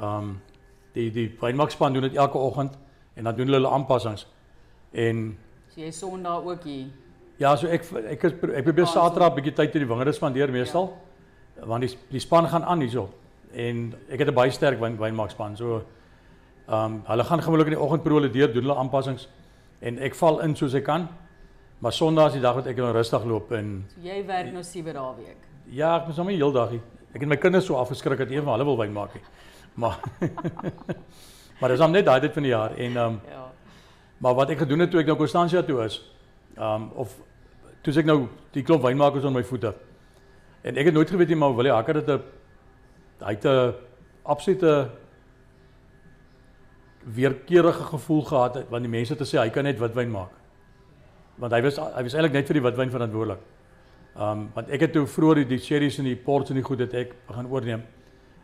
[0.00, 0.40] Um
[0.94, 2.78] die die wynmaakspan doen dit elke oggend
[3.14, 4.26] en dan doen hulle hulle aanpassings.
[4.92, 5.36] En
[5.68, 6.86] So jy Sondag ook hier.
[7.36, 10.12] ja, so ek ek is ek probeer Ah, Saterdag 'n bietjie tyd in die wingerde
[10.12, 10.96] spandeer meestal.
[11.64, 13.08] Want die die span gaan aan hierso.
[13.54, 15.56] En ek het 'n baie sterk wyn wynmaakspan.
[15.56, 15.82] So
[16.68, 19.28] um hulle gaan gewoonlik in die oggend proe hulle deur, doen hulle aanpassings
[19.80, 21.08] en ek val in soos ek kan.
[21.78, 24.62] Maar Sondag is die dag wat ek nou rustig loop en So jy werk nou
[24.62, 25.36] 7 dae week.
[25.70, 26.80] ja, ek moet sommer die hele dag hier.
[27.14, 29.10] Ek het my kinders so afgeskrik dat een van hulle wil wyn maak.
[29.74, 29.98] Maar
[31.60, 33.44] maar dis hom net daai tyd van die jaar en um Ja.
[34.18, 36.00] Maar wat ek gedoen het toe ek nou Constantia toe is,
[36.58, 37.14] um of
[37.82, 39.74] toe ek nou die klomp wynmakers onder my voete.
[40.62, 42.20] En ek het nooit geweet nie maar Willie Hakker het 'n
[43.20, 43.74] hy het 'n
[44.22, 44.90] absolute
[47.04, 50.32] weerkeurige gevoel gehad want die mense het gesê hy kan net witwyn maak.
[51.38, 53.40] Want hy was hy was eintlik net vir die witwyn verantwoordelik.
[54.16, 56.78] Um want ek het toe vroeër die, die sherries en die ports en die goed
[56.78, 57.82] het ek begin oorneem.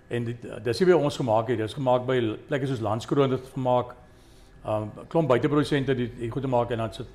[0.09, 3.31] En dit dis nie by ons gemaak het, dit is gemaak by plekke soos Landskroon
[3.31, 3.95] dit gemaak
[4.65, 7.07] um klomp buiteprodusente die die goede maak en dan sit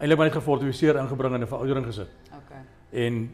[0.00, 2.08] eintlik maar net gefortifiseer ingebring en 'n veroudering gesit.
[2.26, 2.62] Okay.
[2.92, 3.30] En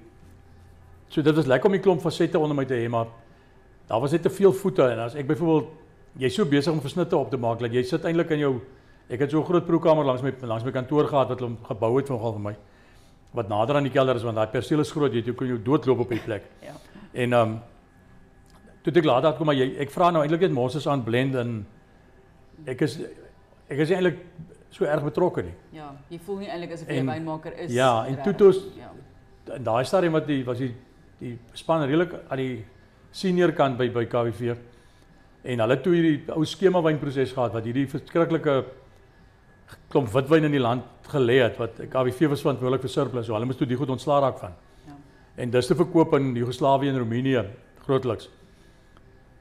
[1.08, 3.06] so dit was lekker om die klomp fasette onder my te hê, maar
[3.88, 5.68] daar was net te veel voete en as ek byvoorbeeld
[6.18, 8.54] jy's so besig om versnitte op te maak dat jy sit eintlik in jou
[9.08, 11.96] ek het so 'n groot proefkamer langs my langs my kantoor gehad wat hulle gebou
[11.96, 12.56] het nogal vir my
[13.34, 15.46] wat nader aan die kelder is want daai perseel is groot, jy weet, jy kan
[15.48, 16.42] jou doodloop op die plek.
[16.62, 16.72] Ja.
[17.12, 17.60] En ehm um,
[18.82, 21.66] toe ek later kom maar jy ek vra nou eintlik net moses aan blend en
[22.66, 22.98] ek is
[23.68, 24.16] ek is eintlik
[24.70, 25.54] so erg betrokke nie.
[25.72, 27.72] Ja, jy voel nie eintlik asof jy 'n wynmaker is.
[27.72, 28.90] ja, en toe toe is- ja.
[29.54, 30.74] In daai stadium wat die was die
[31.20, 32.64] die span redelik aan die
[33.16, 34.56] senior kant by by KWV.
[35.46, 38.56] En hulle toe hierdie ou skema wynproses gehad wat hierdie verskriklike
[39.90, 43.28] klomp witwyn in die land gelê het wat KWV was verantwoordelik vir surplus.
[43.28, 44.56] So hulle moes toe die goed ontslaa raak van.
[44.86, 44.96] Ja.
[45.42, 47.44] En dis te verkoop in Joegoslawië en Roemenië
[47.86, 48.28] grootliks.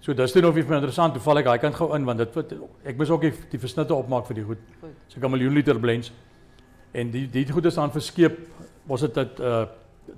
[0.05, 1.15] So dis toe nog vir my interessant.
[1.17, 2.53] Toe val ek daai kant gou in want dit
[2.85, 4.61] ek moes ook die, die versnitte opmaak vir die goed.
[4.81, 4.93] Goed.
[5.09, 6.11] So 'n miljoen liter blends.
[6.93, 8.37] En die die goed is dan verskeep.
[8.87, 9.65] Ons het dit uh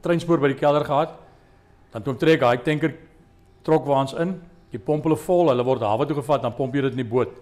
[0.04, 1.14] treinspoor by die kelder gehad.
[1.92, 2.92] Dan toe trek daai tanker
[3.68, 4.38] trok waans in.
[4.74, 7.12] Die pomp hulle vol, hulle word hawe toe gevat, dan pomp jy dit in die
[7.12, 7.36] boot.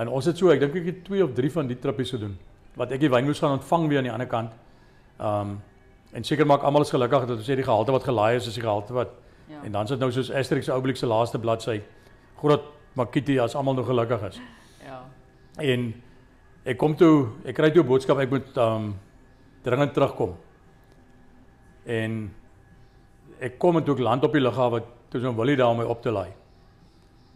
[0.00, 2.36] En ons het so, ek dink ek het 2 of 3 van die trippies gedoen.
[2.78, 4.54] Wat ek die wyn moes gaan ontvang weer aan die ander kant.
[5.18, 5.58] Um
[6.12, 8.56] en seker maak almal is gelukkig dat ons sê die gehalte wat gelaai is is
[8.58, 9.10] die gehalte wat
[9.50, 9.60] Ja.
[9.62, 11.76] en dan sit nou soos Asterix se Obelix se laaste bladsy.
[12.40, 12.64] Groot
[12.98, 14.40] Makiti as almal nog gelukkig is.
[14.86, 15.04] Ja.
[15.62, 15.92] En
[16.64, 18.94] ek kom toe, ek kry toe 'n boodskap ek moet um
[19.62, 20.34] dringend terugkom.
[21.86, 22.30] En
[23.40, 25.84] ek kom en toe ek land op die lughawe, toe hom Willie daar om my
[25.84, 26.30] op te laai.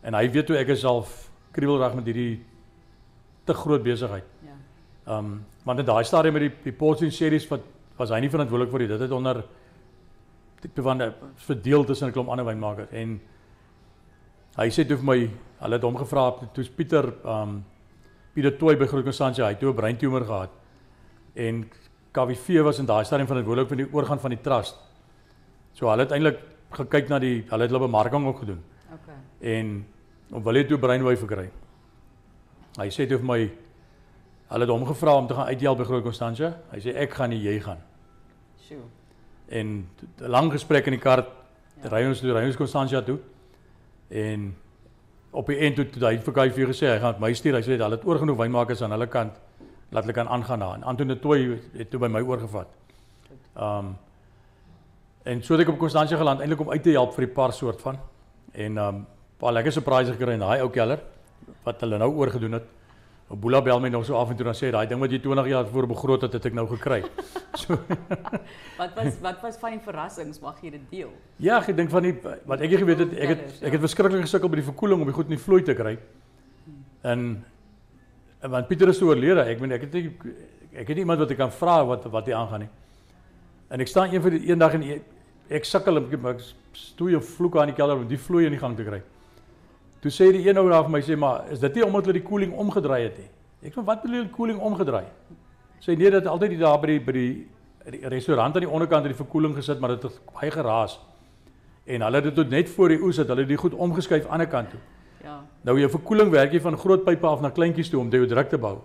[0.03, 2.45] En hy weet toe ek is half kriebelreg met hierdie
[3.45, 4.25] te groot besigheid.
[4.45, 4.57] Ja.
[5.19, 7.63] Um want in daai stadium met die die Portland series wat
[7.97, 8.91] was hy nie verantwoordelik vir dit.
[8.95, 9.45] Dit het onder
[10.61, 13.21] tipe van 'n verdeel tussen 'n klomp ander wynmakers en
[14.57, 17.65] hy sê toe vir my, hulle het hom gevra, toe's Pieter um
[18.35, 20.51] Pieter Tooi by Groot Constantia, hy het toe 'n breintumor gehad.
[21.35, 21.71] En
[22.13, 24.77] KWV was in daai stadium verantwoordelik vir die oorgang van die trust.
[25.73, 26.39] So hulle het eintlik
[26.77, 28.63] gekyk na die hulle het hulle bemarking ook gedoen
[28.95, 29.15] Okay.
[29.59, 29.85] en
[30.33, 31.51] om wil hy toe breinwy verkry.
[32.79, 33.51] Hy sê toe vir my
[34.51, 36.57] hulle het hom gevra om te gaan uitdeel by Groot Constantia.
[36.73, 37.79] Hy sê ek gaan nie, jy gaan.
[38.67, 38.83] Sjoe.
[39.49, 39.87] En
[40.21, 41.27] 'n lang gesprek in die kar
[41.83, 41.89] Ja.
[41.91, 43.19] ry ons toe ry ons Constantia toe.
[44.11, 44.55] En
[45.33, 47.55] op die eind toe toe hy vir KV gesê hy gaan my stuur.
[47.55, 49.33] Hy sê hulle het oorgenoeg wynmakers aan hulle kant
[49.91, 50.75] laat hulle kan aangaan daar.
[50.75, 52.67] En Anton de Tooi het toe by my oorgevat.
[53.57, 53.97] Um
[55.25, 57.53] en so het ek op Constantia geland eintlik om uit te help vir die paar
[57.53, 57.99] soort van.
[58.53, 59.03] En um
[59.41, 61.01] paar lekker surprise gekry in daai ou keller
[61.65, 62.69] wat hulle nou oorgedoen het
[63.35, 65.47] Boela bel my nog so af en toe dan sê daai ding wat jy 20
[65.49, 67.03] jaar voor begroot het, het ek nou gekry.
[67.55, 67.79] So
[68.81, 71.13] Wat was wat was van die verrassings mag jy dit deel?
[71.39, 74.51] ja, ek dink van die wat ek geweet het, ek het ek het verskriklik gesukkel
[74.51, 75.95] by die verkoeling om die goed in die vloei te kry.
[77.07, 77.45] En
[78.43, 80.05] en want Pieter is oorlede, ek meen ek het nie
[80.83, 82.73] ek het iemand wat ek kan vra wat wat hier aangaan nie.
[83.71, 84.85] En ek staan een van die een dag en
[85.49, 86.41] ek, sukkel ek, ek
[86.73, 89.03] stoei 'n vloek aan die kelder om die vloei in die gang te kry.
[90.01, 92.19] Toe sê die een ou daar vir my sê maar is dit nie omdat hulle
[92.21, 93.31] die koeling omgedraai het nie.
[93.65, 95.07] Ek sê wat bedoel jy koeling omgedraai?
[95.81, 97.47] Sê nee dat altyd die daar by die by die,
[97.91, 100.99] die restaurant aan die onderkant het die verkoeling gesit maar dit het baie geraas.
[101.87, 104.45] En hulle het dit tot net voor die oes het hulle die goed omgeskuif aan
[104.45, 104.81] die kant toe.
[105.25, 105.41] Ja.
[105.65, 108.49] Nou jou verkoeling werk jy van groot pype af na kleintjies toe om dit druk
[108.49, 108.79] te bou.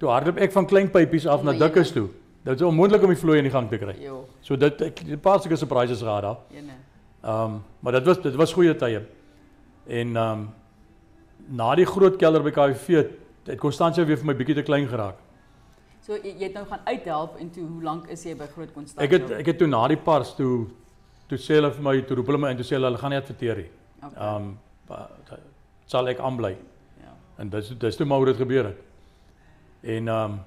[0.00, 2.00] Toe hardloop ek van klein pypies af na dikkes jene.
[2.00, 2.21] toe.
[2.44, 3.94] Dit is onmoontlik om die vloei in die gang te kry.
[4.02, 6.36] Jo, So dit ek het 'n paar sulke surprises gehad daar.
[6.50, 6.72] ene.
[7.22, 9.02] Ehm um, maar dit was dit was goeie tye.
[9.86, 10.48] En ehm um,
[11.48, 12.88] na die groot kelder by KV
[13.46, 15.14] het Constantia weer vir my bietjie te klein geraak.
[16.00, 18.72] So jy, jy het nou gaan uithelp en toe hoe lank is jy by Groot
[18.72, 19.04] Konstantin?
[19.04, 20.66] Ek het ek het toe na die pars toe
[21.28, 23.10] toe sê hulle vir my toe roep hulle my in toe sê hulle hulle gaan
[23.10, 23.70] nie adverteer nie.
[24.02, 24.18] okay.
[24.26, 24.58] Ehm um,
[25.86, 26.56] sal ek aanbly.
[27.02, 27.12] ja.
[27.38, 28.76] En dis dis toe maar hoe dit gebeur het.
[29.82, 30.40] En ehm um,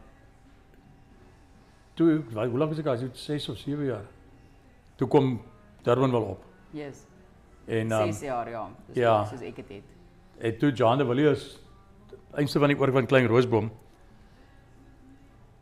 [1.95, 3.03] toe hoe lank was ek daar?
[3.13, 4.05] 6 of 7 jaar.
[4.95, 5.41] Toe kom
[5.84, 6.43] Durban wel op.
[6.71, 7.05] Yes.
[7.65, 8.67] En ehm 6 jaar ja.
[8.88, 9.25] Dis ja.
[9.25, 9.84] soos ek dit het.
[10.38, 11.60] en toe John de Villiers
[12.36, 13.71] eenste van die oor van Klein Roosboom.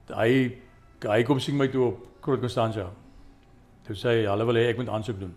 [0.09, 0.59] Hy
[1.03, 2.89] hy kom sien my toe op Groot Constantia.
[3.83, 5.33] Toe sê hy hulle wil hê ek moet aansoek doen.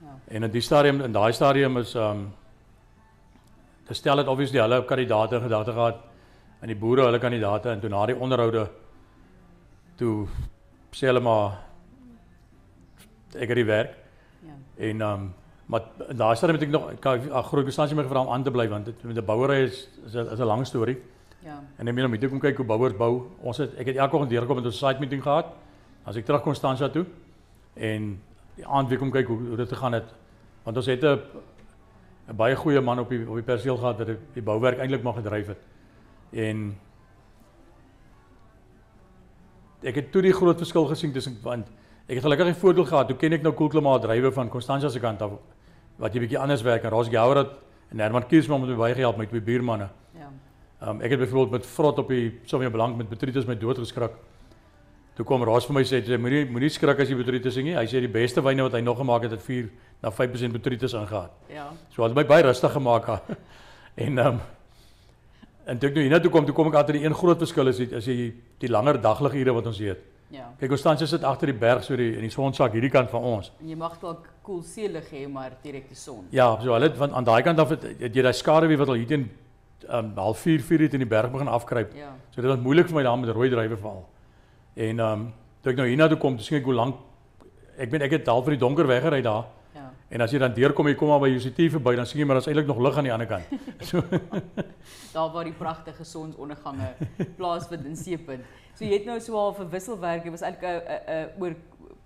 [0.00, 0.18] Ja.
[0.28, 2.28] En in die stadium in daai stadium is ehm um,
[3.90, 5.96] te stel het obviously hulle kandidaate gedagte gehad
[6.62, 8.68] en die boere hulle kandidaate en toe na die onderhoude
[10.00, 10.26] toe
[10.96, 11.58] sê hulle maar
[13.36, 13.96] ek het die werk
[14.40, 14.54] Ja.
[14.88, 15.32] en ehm um,
[15.70, 15.82] maar
[16.16, 18.66] daai stadium het ek nog ek ag groot konstansie my gevra om aan te bly
[18.68, 20.96] want dit met 'n bouery is is 'n lang storie
[21.44, 21.60] Ja.
[21.78, 24.14] en ek meen om hier kom kyk hoe bouers bou ons het ek het elke
[24.16, 25.46] oggend deurgekom met 'n site meeting gehad
[26.04, 27.06] as ek terug Konstantia toe
[27.74, 28.20] en
[28.56, 30.08] die aand weer kom kyk hoe, hoe dit gegaan het
[30.64, 31.20] want ons het 'n
[32.30, 35.02] 'n baie goeie man op die op die perseel gehad wat die, die bouwerk eintlik
[35.02, 35.58] maar gedryf het
[36.32, 36.76] en
[39.82, 41.66] ek het toe die groot verskil gesien tussen want
[42.08, 45.00] ek het gelukkig 'n voordeel gehad toe ken ek nou koelklimaat drywe van Konstantia se
[45.00, 45.30] kant af
[45.98, 47.46] wat jy bietjie anders werk en Ros Gouwer
[47.90, 49.88] en Herman Kiesman het my baie gehelp met my buurmanne
[50.80, 50.88] Ja.
[50.88, 54.14] Um, ek het byvoorbeeld met vrot op die Sommer Belang met Betritus my dood geskrik.
[55.14, 57.74] Toe kom Ross vir my sê jy moenie moenie skrik as jy Betritus sien nie.
[57.76, 59.68] Hy sê die beste wyne wat hy nog gemaak het het 4
[60.02, 61.34] na 5% Betritus ingehaat.
[61.52, 61.66] Ja.
[61.92, 63.10] So het my baie rustig gemaak.
[64.06, 64.40] en ehm um,
[65.70, 67.78] en toe ek nou hiernatoe kom, toe kom ek agter die een groot verskil is
[67.78, 70.00] die- as jy die langer dagligure wat ons het.
[70.30, 70.48] Ja.
[70.60, 73.50] Kyk, Constantia sit agter die berg so die in die sonsak hierdie kant van ons.
[73.60, 76.26] En jy mag dalk koel seelig hê maar direk die son.
[76.30, 78.94] Ja, so hulle van aan daai kant af het, het jy daai skaduwee wat al
[79.00, 79.28] hier teen
[79.88, 81.94] ehm um, half 4 4 het in die berg begin afkruip.
[81.96, 82.12] Ja.
[82.30, 84.04] So dit was moeilik vir my daar met rooi drywe val.
[84.76, 86.96] En ehm um, toe ek nou hiernatoe kom, toe sien ek hoe lank
[87.78, 89.44] ek weet ek het half vir die donker weggery daar.
[90.10, 92.40] En as jy dan deurkom, jy kom maar by UCT verby, dan sien jy maar
[92.40, 93.46] daar's eintlik nog lig aan die ander kant.
[93.88, 94.02] So
[95.14, 96.88] Daar waar die pragtige sonsondergange
[97.38, 98.42] plaasvind in Seepunt.
[98.74, 100.24] So jy het nou so half 'n wisselwerk.
[100.26, 101.54] Dit was eintlik 'n oor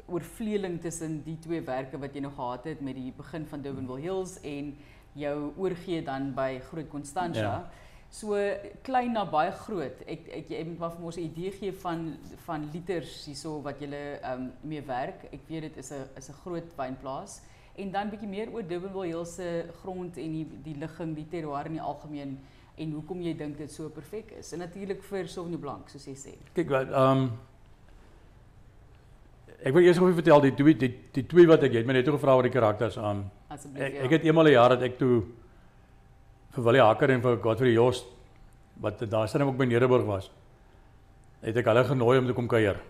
[0.06, 4.00] oorvleeling tussen die twee werke wat jy nog gehad het met die begin van Durbanville
[4.00, 4.76] Hills en
[5.14, 7.40] jou oorgee dan by Groot Constantia.
[7.40, 7.70] Ja.
[8.10, 8.36] So
[8.82, 10.04] klein na baie groot.
[10.06, 13.80] Ek ek jy moet maar vir ons 'n idee gee van van liters hierso wat
[13.80, 15.24] jy ehm um, mee werk.
[15.32, 17.40] Ek weet dit is 'n is 'n groot wynplaas.
[17.74, 19.48] En dan bietjie meer oor Durbanville Hills se
[19.80, 22.36] grond en die die ligging, die terroir in die algemeen
[22.78, 24.52] en hoekom jy dink dit so perfek is.
[24.54, 26.36] En natuurlik vir Sauvignon Blanc soos jy sê.
[26.54, 27.28] kyk wat ehm um,
[29.64, 32.08] ek wil eers gou vertel die twee die, die twee wat ek het my net
[32.10, 33.24] gevra oor die karakters aan.
[33.24, 33.82] Um, Asseblief.
[33.86, 34.02] ek, ja.
[34.06, 35.22] ek het eenmal 'n jaar dat ek toe
[36.54, 38.06] vir Willie Hacker en vir Godfrey Jost
[38.80, 40.30] wat daar sit ook by Nederburg was.
[41.42, 42.80] Het ek hulle genooi om te kom kuier.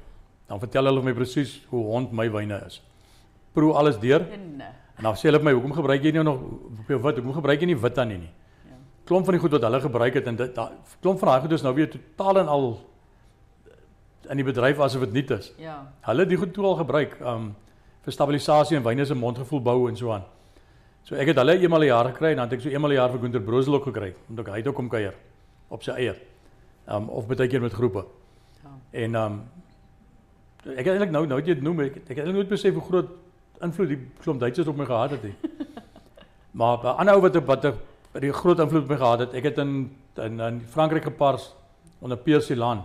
[0.49, 2.81] Dan vertel hulle my presies hoe hond my wyne is.
[3.55, 4.67] Proe alles deur En, eh,
[4.99, 6.41] en dan sê hulle vir my hoekom gebruik jy nou nog
[6.87, 7.21] wit?
[7.21, 8.33] Hoekom gebruik jy nie wit dan nie nie?
[8.69, 8.77] ja.
[9.05, 11.53] Klomp van die goed wat hulle gebruik het en dit da, klomp van daai goed
[11.53, 12.69] is nou weer totaal en al
[14.31, 15.53] in die bedryf asof dit nie is.
[15.61, 15.81] Ja.
[16.09, 17.55] Hulle die goed toe al gebruik um
[18.05, 20.25] vir stabilisasie en wyne se mondgevoel bou en so aan.
[21.05, 22.95] So ek het hulle eenmal 'n jaar gekry en dan het ek so eenmal 'n
[22.95, 25.15] jaar vir Gunter Brosel ook gekry omdat hy het ook kom kuier
[25.69, 26.15] op sy eie.
[26.89, 28.05] Um of baie keer met groepe.
[28.63, 28.71] Ja.
[28.93, 29.43] En um
[30.65, 33.09] ek het eintlik nou nou dit noem ek, ek het eintlik nooit besef hoe groot
[33.65, 35.35] invloed die klomp Duitsers op my gehad het nie.
[36.61, 39.45] maar 'n ander ou wat wat 'n die groot invloed op my gehad het, ek
[39.45, 41.55] het in in, in Frankryk gepars
[42.01, 42.85] onder Pierre Celan.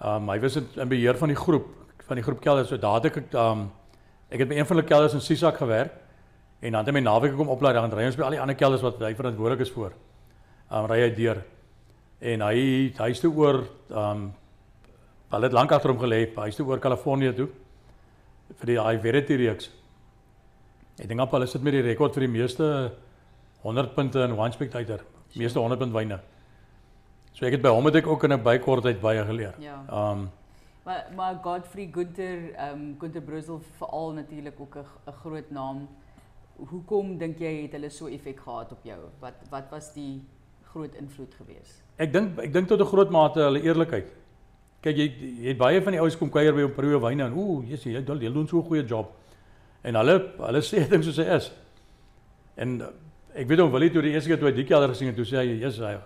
[0.00, 1.66] Um hy was in, in beheer van die groep
[2.06, 2.68] van die groep kelders.
[2.68, 3.70] So daar het ek um
[4.30, 5.92] ek het by een van hulle kelders in Sisak gewerk
[6.60, 8.56] en dan het hy my naweek kom oplaai dan ry ons by al die ander
[8.56, 9.92] kelders wat hy verantwoordelik is vir.
[10.70, 11.42] Um ry hy deur.
[12.20, 14.32] En hy hy's toe oor ehm um,
[15.32, 16.28] hulle het lank agter hom gelê.
[16.36, 17.48] Hy's toe oor Kalifornië toe
[18.60, 19.70] vir die daai Verity reeks.
[21.00, 22.66] Ek dink op hulle sit met die rekord vir die meeste
[23.62, 25.00] 100 punte in One Spectator,
[25.38, 26.18] meeste 100 punt wyne.
[27.32, 29.54] So ek het by hom het ek ook in 'n bykortheid baie geleer.
[29.58, 29.82] Ja.
[29.88, 30.30] Um
[30.84, 35.88] maar maar Godfrey Gunter, ehm um, Gunter Brussel veral natuurlik ook 'n groot naam.
[36.56, 39.00] Hoekom dink jy het hulle so effek gehad op jou?
[39.20, 40.22] Wat wat was die
[40.62, 41.82] groot invloed geweest?
[41.96, 44.21] Ek dink ek dink tot 'n groot mate hulle eerlikheid.
[44.82, 45.06] Kyk jy
[45.42, 47.78] jy het baie van die ouens kom kuier by op Peru wyne en ooh, jy
[47.78, 49.12] sê jy doen so 'n goeie job.
[49.84, 51.52] En hulle hulle sê dit soos hy is.
[52.56, 52.88] En uh,
[53.34, 55.24] ek weet hom wil toe die eerste keer toe hy die kelder gesien het, toe
[55.24, 55.98] sê hy, "Jesus, hy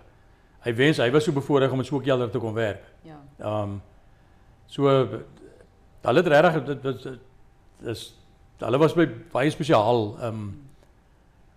[0.65, 3.19] hy wens hy was so bevoorreg om in so 'n kelder te kon werk." Ja.
[3.39, 3.81] Ehm um,
[4.67, 7.19] so hulle het regtig dit dit
[7.87, 8.13] is
[8.59, 8.93] hulle was
[9.33, 10.69] baie spesiaal ehm um,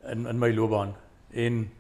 [0.09, 0.95] in in my loopbaan.
[1.33, 1.71] En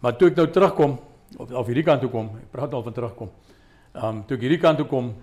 [0.00, 0.98] maar toe ek nou terugkom
[1.36, 3.30] op op hierdie kant toe kom, ek praat al van terugkom.
[3.96, 5.14] Ehm um, toe ek hierdie kant toe kom,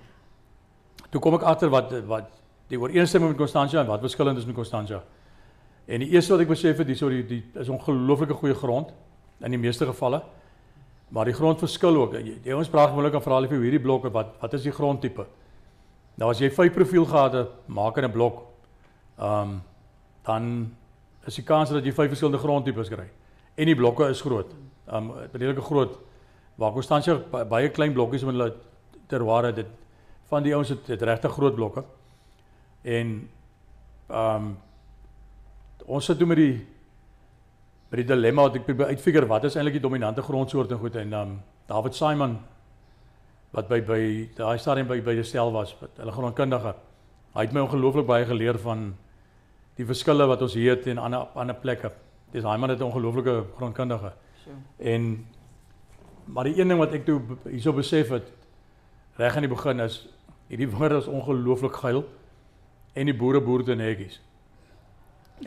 [1.14, 2.30] toe kom ek agter wat wat
[2.72, 5.04] die ooreenstemming met Constantia en wat verskillend is met Constantia.
[5.86, 8.94] En die eerste wat ek besef het, hierso die, die is ongelooflike goeie grond
[9.44, 10.24] in die meeste gevalle.
[11.14, 12.16] Maar die grond verskil ook.
[12.18, 15.28] Jy, jy ons praat gewoonlik aan verhaal vir hierdie blokke wat wat is die grondtipe?
[16.18, 18.42] Nou as jy vyf profiel gehad het, maak 'n blok,
[19.20, 19.62] ehm um,
[20.24, 20.72] dan
[21.28, 23.06] is die kans dat jy vyf verskillende grondtipes kry.
[23.56, 24.50] En die blokke is groot.
[24.88, 26.00] Ehm um, redelike groot.
[26.56, 27.18] Waar Constantia
[27.50, 28.54] baie klein blokkies met hulle
[29.08, 29.68] terware dit
[30.30, 31.84] van die ouens het, het regtig groot blokke.
[32.84, 33.18] En
[34.10, 34.54] ehm um,
[35.86, 36.54] ons sit toe met die
[37.90, 40.96] met die dilemma wat ek probeer uitfigure wat is eintlik die dominante grondsoorte en goed
[40.96, 42.38] en ehm um, David Simon
[43.54, 44.02] wat by by
[44.38, 46.74] daai stadium by by die stel was, wat hulle grondkundige.
[47.34, 48.92] Hy het my ongelooflik baie geleer van
[49.78, 51.92] die verskille wat ons hier het en ander ander plekke.
[52.34, 54.14] Dis hy man het 'n ongelooflike grondkundige.
[54.44, 54.52] So.
[54.80, 55.26] En
[56.26, 58.28] maar die een ding wat ek toe hierso besef het
[59.20, 60.08] reg aan die begin is
[60.50, 62.04] hierdie wingerd is ongelooflik geil
[62.94, 64.20] en die boere boer te netjies.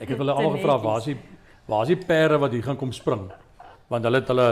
[0.00, 1.18] Ek het hulle almal gevra waar is die
[1.66, 3.28] waar is die perde wat hier gaan kom spring?
[3.90, 4.48] Want hulle het hulle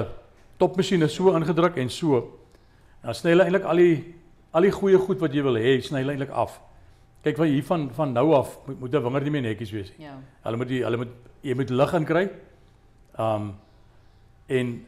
[0.59, 2.21] topmasjiene so ingedruk en so.
[3.03, 3.97] En dan sny hulle eintlik al die
[4.55, 6.61] al die goeie goed wat jy wil hê, sny hulle eintlik af.
[7.25, 9.93] Kyk van hier van van nou af moet moet 'n wingerd nie meer netjies wees
[9.99, 10.07] nie.
[10.07, 10.19] Ja.
[10.43, 12.31] Hulle moet die hulle moet jy moet lig in kry.
[13.19, 13.55] Um
[14.47, 14.87] en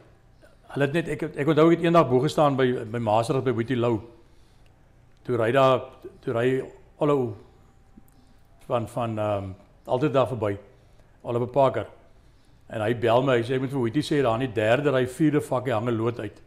[0.73, 3.53] hulle het net ek ek onthou ek het eendag bo gestaan by by Maserag by
[3.55, 3.99] Boetie Lou.
[5.25, 5.83] Toe ry daar
[6.23, 6.47] toe ry
[6.99, 7.35] alou
[8.67, 10.57] van van ehm um, altyd daar verby.
[11.21, 11.85] Oliver Parker.
[12.67, 14.91] En hy bel my, hy sê ek moet vir Witty sê daar in die derde
[14.91, 16.41] ry vierde vakkie hang 'n lood uit.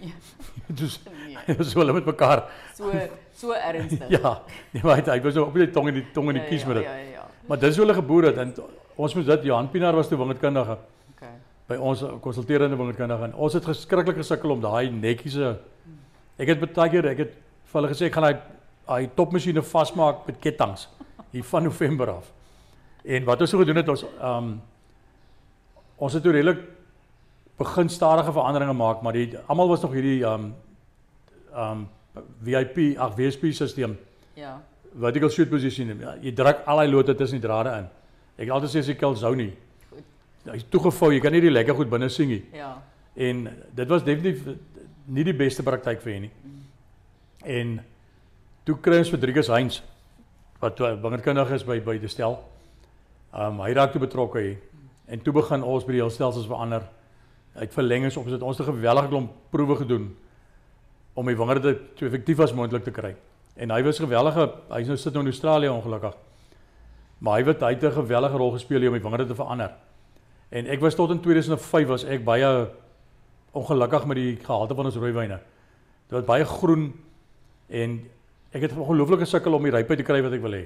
[0.00, 0.14] Ja.
[0.80, 1.00] Dis
[1.46, 1.64] Nee.
[1.68, 2.44] so hulle met mekaar.
[2.76, 2.92] So
[3.34, 4.08] so ernstig.
[4.16, 4.40] Ja.
[4.70, 6.66] Nee, maar hy hy was so op die tong en die tong en die kies
[6.68, 6.86] met dit.
[6.88, 7.26] Ja, ja, ja.
[7.48, 8.54] Maar dis hoe hulle geboer het en
[9.00, 10.76] ons moet dit Johan Pinaar was toe wingerdkundige.
[11.70, 15.54] By ons konsulterende wingerdkundige en ons het geskrikkelik gesukkel om daai netjiese
[16.40, 17.32] Ek het baie keer ek het
[17.68, 18.34] vir hulle gesê ek gaan hy
[18.90, 20.86] hy topmasjiene vasmaak met ketTINGS
[21.34, 22.30] hier van November af.
[23.04, 24.50] En wat ons so gedoen het ons ehm um,
[26.00, 26.62] ons het toe redelik
[27.60, 30.52] begin stadige veranderinge maak, maar die almal was nog hierdie ehm um,
[31.52, 31.88] ehm um,
[32.42, 33.96] VIP ag WSP stelsel
[34.34, 34.60] Ja.
[34.96, 36.00] vertical shoot position.
[36.00, 37.88] Ja, jy druk al daai lote tussen die drade in.
[38.38, 39.52] Ek het altyd sê as jy kel sou nie.
[40.44, 42.42] Hy's toegevou, jy kan nie die lekker goed binne sien nie.
[42.56, 42.82] Ja.
[43.14, 44.46] En dit was definitief
[45.06, 46.32] nie die beste praktyk vir hom nie.
[47.44, 47.80] En
[48.64, 49.80] toe kry ons Rodriguez Heinz
[50.60, 52.38] wat wingerdkundig is by by die stel.
[53.32, 54.58] Um hy raak toe betrokke hier.
[55.10, 56.84] En toe begin ons by die hele stelsels verander.
[57.56, 60.16] Uit verlengings op het ons 'n geweldige klomp proewe gedoen
[61.14, 63.14] om die wingerde so effektief as moontlik te kry.
[63.56, 66.14] En hy was gewellige, hy's nou sit nou in Australië ongelukkig.
[67.18, 69.74] Maar hy het hy het 'n gewellige rol gespeel hier om die wingerde te verander.
[70.50, 72.48] En ek was tot in 2005 was ek baie
[73.54, 75.38] ongelukkig met die gehalte van ons rooiwyne.
[76.10, 76.88] Dit was baie groen
[77.70, 77.96] en
[78.52, 80.64] ek het ongelooflike sukkel om die rypheid te kry wat ek wil hê.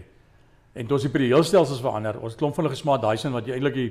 [0.74, 3.58] En toe ons die periodeelstelsels verander, ons klomp van hulle gesmaak daai sin wat jy
[3.58, 3.88] eintlik die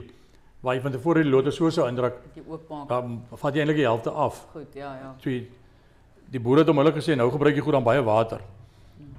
[0.63, 2.87] waar jy van tevore die lote so sou indruk, Bietjie oopmaak.
[2.87, 4.45] dan vat jy eintlik die helfte af.
[4.53, 5.09] Goed, ja, ja.
[5.19, 5.41] So jy,
[6.31, 8.39] die boere het onmiddellik gesê nou gebruik jy goed dan baie water.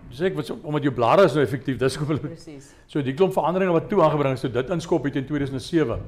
[0.09, 2.71] Dis ek wat so- omdat jou blare is nou effektief, dis hoekom hulle Presies.
[2.89, 6.01] So die klomp veranderinge wat toe aangebring is, toe dit inskop het in 2007.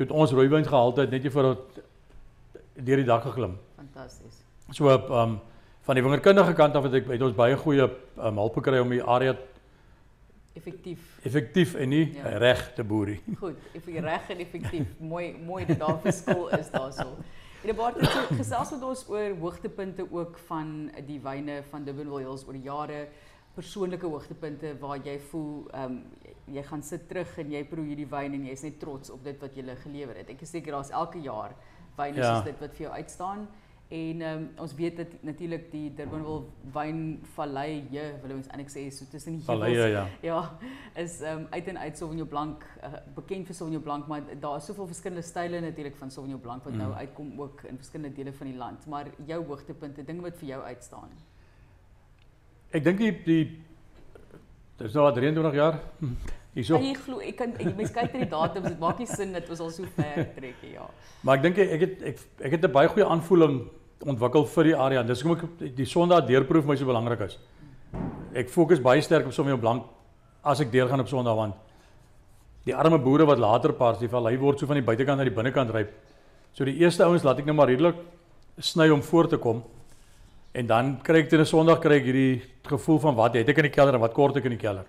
[0.00, 1.80] Toe het ons rooiwyn gehalte net nie vir dat
[2.80, 3.58] deur die dak geklim.
[3.76, 4.38] Fantasties.
[4.72, 5.34] So ehm um,
[5.84, 8.88] van die wingerdkundige kant af het ek het ons baie goeie um, hulp gekry om
[8.94, 9.34] die area
[10.56, 11.18] Effektief.
[11.24, 12.38] effektief en nie Ja.
[12.38, 13.20] reg te boer nie.
[13.38, 14.86] Goed, eff- reg en effektief.
[14.98, 17.16] mooi mooi dat daar verskil is daarso.
[17.64, 22.18] En Bart het so gesels met ons oor hoogtepunte ook van die wyne van Durbanville
[22.24, 23.06] Hills oor die jare,
[23.54, 26.02] persoonlike hoogtepunte waar jy voel ehm um,
[26.50, 29.24] jy gaan sit terug en jy proe hierdie wyn en jy is net trots op
[29.24, 30.30] dit wat jy gelewer het.
[30.30, 31.54] Ek is seker daar's elke jaar
[31.96, 32.34] wyne Ja.
[32.34, 33.48] soos dit wat vir jou uitstaan.
[33.90, 36.44] En um, ons weet dat natuurlik die Durbanville
[36.74, 40.04] wynvallei, jy wil ons eintlik sê so tussen die Vallei ja.
[40.22, 40.42] Ja,
[40.94, 44.70] is um, uit en uit Sauvignon Blanc uh, bekend vir Sauvignon Blanc, maar daar is
[44.70, 46.78] soveel verskillende style natuurlik van Sauvignon Blanc wat mm.
[46.78, 48.86] nou uitkom ook in verskillende dele van die land.
[48.86, 51.10] Maar jou hoogtepunte, dinge wat vir jou uitstaan.
[52.70, 53.44] Ek dink die die
[54.80, 55.80] dis nou al 23 jaar.
[56.54, 56.78] Hierso.
[56.78, 59.34] Kan jy glo ek kan ek mens kyk na die datums, dit maak nie sin
[59.34, 60.86] dat ons al so ver trek ja.
[61.22, 63.60] Maar ek dink ek het ek ek het 'n baie goeie aanvoeling
[64.06, 65.02] ontwikkel vir die area.
[65.02, 67.38] Dis hoekom ek die Sondag deurproef my so belangrik is.
[68.34, 69.84] Ek fokus baie sterk op sommer blank
[70.42, 71.54] as ek deurgaan op Sondag want
[72.64, 75.34] die arme boere wat later pas, die vallei word so van die buitekant na die
[75.34, 75.90] binnekant ryp.
[76.52, 77.96] So die eerste ouens laat ek nou maar redelik
[78.58, 79.62] sny om voor te kom.
[80.52, 83.58] En dan kry ek teen 'n Sondag kry ek hierdie gevoel van wat het ek
[83.58, 84.86] in die kelder en wat kort ek in die kelder.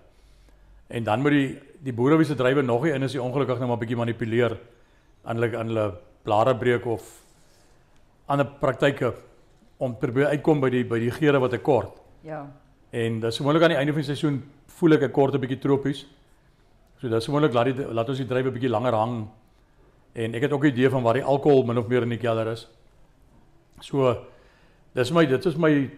[0.90, 3.60] En dan moet die die boere wie se drywe nog nie in is, die ongelukkig
[3.60, 4.58] nou maar bietjie manipuleer
[5.24, 5.94] aan hulle aan hulle
[6.24, 7.24] blare breek of
[8.28, 9.14] ander praktyke
[9.78, 12.02] om probeer uitkom by die by die geure wat ek kort.
[12.24, 12.46] Ja.
[12.92, 15.60] En dis gewoonlik aan die einde van die seisoen voel ek ek kort 'n bietjie
[15.60, 16.06] tropies.
[17.02, 19.28] So dis gewoonlik laat die laat ons die drywe bietjie langer hang.
[20.14, 22.18] En ek het ook 'n idee van waar die alkohol min of meer in die
[22.18, 22.68] kelder is.
[23.80, 24.26] So
[24.94, 25.90] dis my dit is my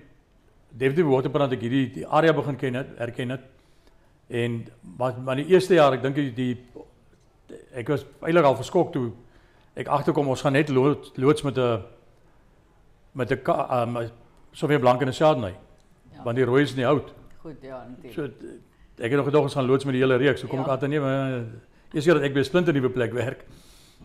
[0.70, 3.42] definitief waterbrand ek hierdie die area begin ken het, erken het.
[4.28, 4.68] En
[4.98, 6.58] maar maar die eerste jaar, ek dink die, die
[7.74, 9.12] ek was eintlik al verskok toe
[9.74, 11.82] ek agterkom ons gaan net loods, loods met 'n
[13.14, 13.42] met 'n
[13.72, 14.10] um,
[14.52, 15.56] soveel blank in 'n Chardonnay.
[16.12, 16.24] Ja.
[16.24, 17.14] Want die rooi is nie oud.
[17.42, 18.14] Goed, ja, natuurlik.
[18.14, 18.24] So
[18.98, 20.42] ek het nog gedoog ons gaan loods met die hele reeks.
[20.42, 20.64] So kom ja.
[20.66, 21.32] ek altyd nie maar
[21.94, 23.46] eers keer dat ek by 'n splinter nuwe plek werk.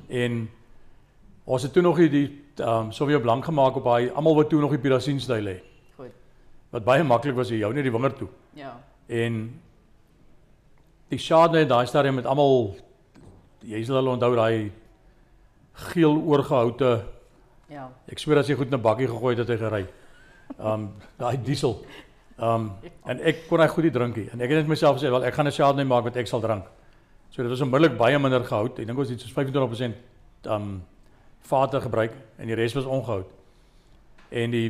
[0.08, 0.50] En
[1.48, 2.26] ons het toe nog die
[2.58, 5.60] ehm um, soveel blank gemaak op daai almal wat toe nog die Pirasien styl hê.
[5.96, 6.12] Goed.
[6.74, 8.28] Wat baie maklik was jy jou net die wingerd toe.
[8.58, 8.74] Ja.
[9.06, 9.60] En
[11.08, 12.74] die Chardonnay daai stadium met almal
[13.64, 14.70] jy sal hulle onthou daai
[15.92, 16.90] geel oorgehoute
[17.72, 19.84] ja ek swer as jy goed 'n bakkie gegooi het het hy gery
[20.58, 21.78] um daai diesel
[22.38, 22.72] um
[23.06, 25.34] en ek kon hy goed die drinkie en ek het net myself gesê wel ek
[25.34, 26.64] gaan 'n Chardonnay maak wat ek sal drink
[27.30, 29.94] so dit was onmiddellik baie minder gehout ek dink ons het so 25%
[30.46, 30.82] um
[31.48, 33.32] vater gebruik en die res was ongehout
[34.30, 34.68] en die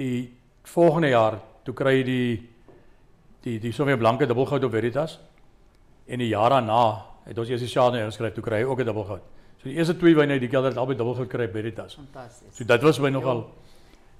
[0.00, 0.32] die
[0.64, 2.48] volgende jaar toe kry die
[3.44, 5.18] die die sommer blanke dubbelgoud op Veritas.
[6.06, 8.84] En die jaar daarna het ons eers die Chardonnay ingeskryf, toe kry hy ook 'n
[8.84, 9.22] dubbelgoud.
[9.62, 11.94] So die eerste twee wyne uit die kelder het albei dubbelgoud kry by Veritas.
[11.94, 12.56] Fantasties.
[12.56, 13.50] So dit was my nogal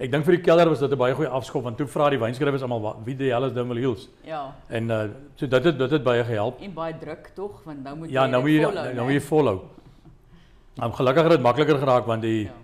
[0.01, 2.18] Ek dink vir die kelder was dit 'n baie goeie afskop want toe vra die
[2.18, 4.09] wynskrywers almal wie die hel is Dimwell Hills.
[4.24, 4.55] Ja.
[4.68, 6.61] En uh so dit het dit het baie gehelp.
[6.61, 9.12] En baie druk tog want nou moet ja, jy Ja, nou moet jy nou moet
[9.12, 9.80] jy.
[10.79, 12.55] Nou gelukkig het dit makliker geraak want die ja.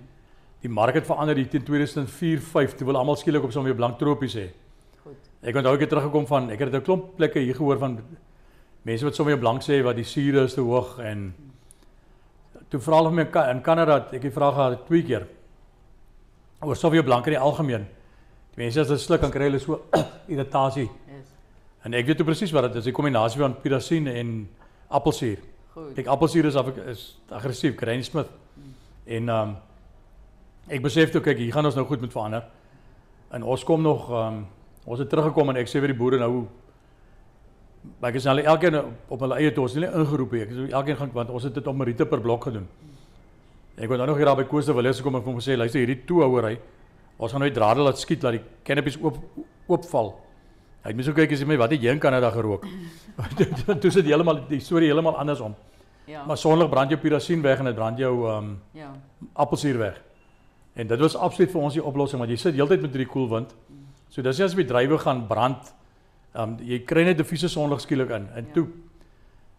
[0.63, 3.99] die mark het verander hier teen 2004 5 toe wil almal skielik op sommer blank
[3.99, 4.47] tropies hê.
[5.43, 7.99] Ek onthou ek het teruggekom van ek het 'n klomp plekke hier gehoor van
[8.83, 11.35] mense wat sommer blank sê wat die suur is te hoog en
[12.69, 15.27] toe vra hulle my in Kanada ek het vra gehad twee keer
[16.61, 17.87] oor sommer blank in die algemeen.
[18.55, 19.83] Die mense as hulle sluk dan kry hulle so
[20.33, 20.89] irritasie.
[21.09, 21.35] Yes.
[21.85, 24.49] En ek weet presies wat dit is, 'n kombinasie van pirasien en
[24.89, 25.39] appelsuur.
[25.77, 25.99] Goed.
[26.01, 28.31] Ek appelsuur is af is aggressief, Granny Smith.
[29.05, 29.57] En ehm um,
[30.67, 32.47] ek besef toe kyk hier gaan ons nou goed met verander.
[33.31, 34.47] En ons kom nog ehm um,
[34.87, 36.47] Ons het teruggekom en ek sê vir die boere nou
[38.01, 40.41] maar ek is hulle elkeen op hulle eie toe, ons het nie ingeroep nie.
[40.43, 42.65] Ek sê elkeen gaan want ons het dit op Marite per blok gedoen.
[43.79, 45.55] Ek wou nou nog hier daar by Koos de Villiers gekom en vir hom gesê
[45.59, 46.57] luister hierdie toehouery.
[47.19, 49.21] Ons gaan nou die drade laat skiet dat die canopies oop
[49.71, 50.13] oopval.
[50.87, 52.63] Hy het my so kyk as jy my wat het jy in Kanada gerook?
[53.83, 55.57] toe sit heeltemal die storie heeltemal andersom.
[56.07, 56.21] Ja.
[56.23, 58.93] Maar sonlig brand jou pirasien weg en dit brand jou ehm um, ja.
[59.35, 59.97] appelsuur weg.
[60.79, 63.27] En dit was absoluut vir ons die oplossing want jy sit heeltyd met hierdie koel
[63.33, 63.57] wind.
[64.15, 65.75] So dis as die bedrywe gaan brand,
[66.37, 68.31] ehm um, jy kry net diffuse sonlig skielik in.
[68.39, 68.55] En ja.
[68.55, 68.69] toe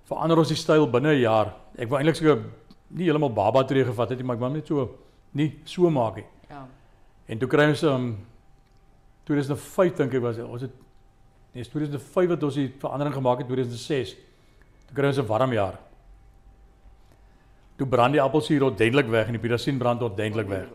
[0.08, 1.54] verander ons die styl binne 'n jaar.
[1.76, 2.40] Ek wou eintlik so
[2.88, 4.90] nie heeltemal baba tree gevat het nie, maar ek wou net so
[5.34, 6.28] nie so maak nie.
[6.50, 6.64] Ja.
[7.28, 8.18] En toe kry ons ehm um,
[9.28, 10.87] 2005 dink ek was ons het
[11.52, 14.16] nee, 2005 wat ons die verandering gemaak het 2006.
[14.88, 15.80] Toe kry ons 'n warm jaar.
[17.78, 20.68] Toe brand die appelsuur ordentlik weg en die pirasien brand ordentlik weg.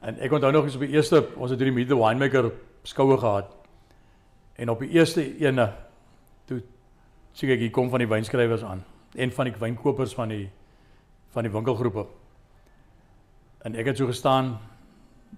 [0.00, 2.52] En ek onthou nog eens op die eerste ons het hierdie Meet the Winemaker
[2.82, 3.54] skoue gehad.
[4.56, 5.72] En op die eerste ene
[6.44, 6.62] toe
[7.32, 8.84] sien ek hier kom van die wynskrywers aan
[9.16, 10.50] en van die wynkopers van die
[11.34, 12.06] van die winkelgroepe.
[13.64, 14.58] En ek het so gestaan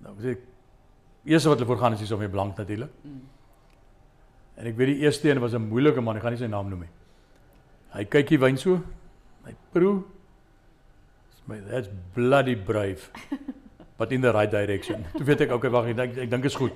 [0.02, 0.44] nou sê ek
[1.24, 2.90] eerste wat hulle voorgaan is hier so mee blank natuurlik.
[3.02, 3.37] Mm.
[4.58, 6.68] En ek weet die eerste een was 'n moeilike man, ek gaan nie sy naam
[6.68, 6.94] noem nie.
[7.94, 8.82] Hy kyk die wyn so.
[9.46, 10.02] Hy proe.
[11.46, 13.08] My that's bloody brave.
[13.98, 15.04] but in the right direction.
[15.16, 16.72] Toe weet ek okay, wag, ek dink ek dink is goed.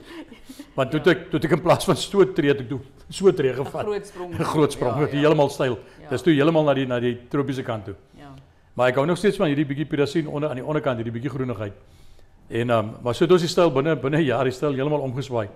[0.75, 1.11] Want toe ja.
[1.11, 3.83] ek toe ek in plaas van stoot tree ek toe so tree gevat.
[3.83, 4.33] 'n Groot sprong.
[4.33, 5.19] 'n Groot sprong, ja, ja.
[5.19, 5.79] heeltemal styl.
[6.01, 6.09] Ja.
[6.11, 7.95] Dis toe heeltemal na die na die tropiese kant toe.
[8.19, 8.35] Ja.
[8.75, 11.31] Maar ek hou nog steeds van hierdie bietjie pirasien onder aan die onderkant, hierdie bietjie
[11.31, 11.75] groenigheid.
[12.49, 14.73] En ehm um, maar so het ons die styl binne binne 'n jaar die styl
[14.73, 15.49] heeltemal omgeswaai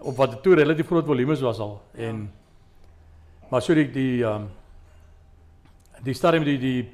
[0.00, 2.04] op wat toe relatief groot volumes was al Ja.
[2.08, 2.30] en
[3.50, 4.48] maar so die die ehm um,
[6.04, 6.88] die stadium die die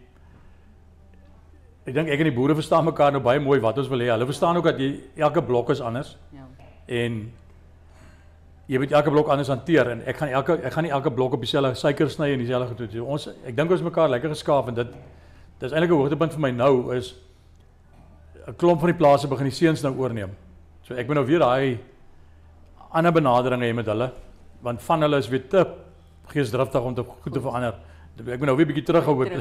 [1.86, 4.08] ek dink ek en die boere verstaan mekaar nou baie mooi wat ons wil hê.
[4.10, 6.46] Hulle verstaan ook dat jy elke blok is anders Ja.
[6.86, 7.32] en
[8.66, 11.32] jy moet elke blok anders hanteer en ek gaan elke ek gaan nie elke blok
[11.34, 13.06] op dieselfde suiker sny en dieselfde goed doen.
[13.06, 14.88] Ons ek dink ons mekaar lekker geskaaf en dit
[15.60, 17.14] dis eintlik 'n hoogtepunt vir my nou is
[18.48, 20.30] 'n klomp van die plase begin die seuns nou oorneem.
[20.82, 21.78] So ek moet nou weer daai
[22.98, 24.08] ander benaderinge hê met hulle
[24.66, 25.62] want van hulle is weer te
[26.32, 27.76] geesdriftig om te goed te verander.
[28.16, 29.34] Ek moet nou weer bietjie terughou met.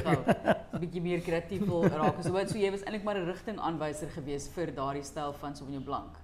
[0.75, 2.19] 'n bietjie meer kreatief wil raak.
[2.23, 5.83] So wat so jy was eintlik maar 'n rigtingaanwyser gewees vir daardie styl van Sauvignon
[5.83, 6.17] Blanc.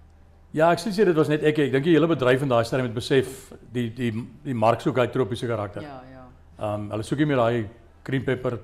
[0.53, 2.87] Ja, ek sê dit was net ek ek dink die hele bedryf in daai stadium
[2.91, 4.11] het besef die die
[4.43, 5.81] die mark soek hy tropiese karakter.
[5.81, 6.25] Ja, ja.
[6.59, 7.67] Ehm um, hulle soek nie meer daai
[8.03, 8.59] cream pepper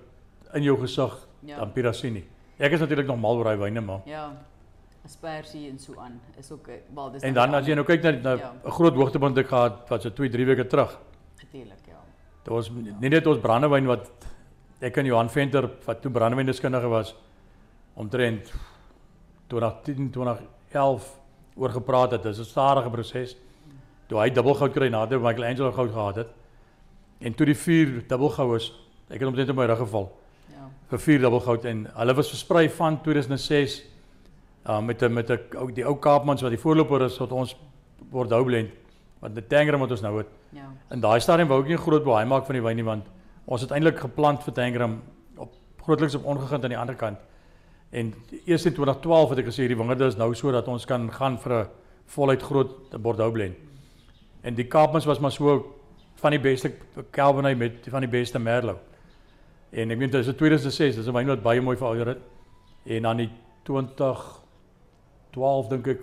[0.53, 1.13] in jou gesig
[1.45, 1.59] Ja.
[1.59, 2.23] dan pirassie nie.
[2.59, 4.01] Ek is natuurlik nog mal oor daai wyne maar.
[4.05, 4.31] Ja.
[5.07, 8.03] Aspersie en so aan is ook eh, wel dis En dan as jy nou kyk
[8.03, 8.53] na 'n Ja.
[8.71, 10.97] groot hoogtepunt ek gehad wat so 2, 3 weke terug.
[11.37, 11.99] natuurlik ja.
[12.43, 14.09] Dit was nie net ons brandewyn wat
[14.81, 17.15] ek en Johan Venter wat toe brandewyndeskundige was
[17.95, 18.51] omtrent
[19.47, 21.19] 2010 2011
[21.55, 22.23] oor gepraat het.
[22.23, 23.35] Dis 'n stadige proses.
[24.07, 26.27] Toe hy dubbelgoud kry nadat Michelangelo goud gehad het.
[27.19, 28.71] En toe die vier dubbelgoue is,
[29.09, 30.11] ek het omtrent op my rug geval
[30.51, 30.69] Ja.
[30.89, 33.83] vir vier dubbelgoud en hulle was versprei van 2006
[34.67, 37.55] uh, met 'n met ou die ou Kaapmans wat die voorloper is tot ons
[38.11, 38.69] Bordeaux blend
[39.19, 40.27] wat die Tangram wat ons nou het.
[40.49, 40.69] Ja.
[40.91, 43.05] In daai stadium wou ek nie groot baai maak van die wyn nie want
[43.45, 45.01] ons het eintlik geplant vir Tangram
[45.37, 47.17] op grootliks op ongegund aan die ander kant.
[47.89, 48.13] En
[48.45, 51.37] eers in 2012 het ek gesê hierdie wingerde is nou so dat ons kan gaan
[51.37, 51.67] vir 'n
[52.05, 53.55] voluit groot Bordeaux blend.
[54.41, 55.75] En die Kaapmans was maar so
[56.15, 56.71] van die beste
[57.11, 58.77] Cabernet met van die beste Merlot.
[59.71, 62.17] En ek meen dit is 'n 2006, dis 'n wyn wat baie mooi verouder het.
[62.85, 63.29] En dan die
[65.33, 65.99] 2012 dink ek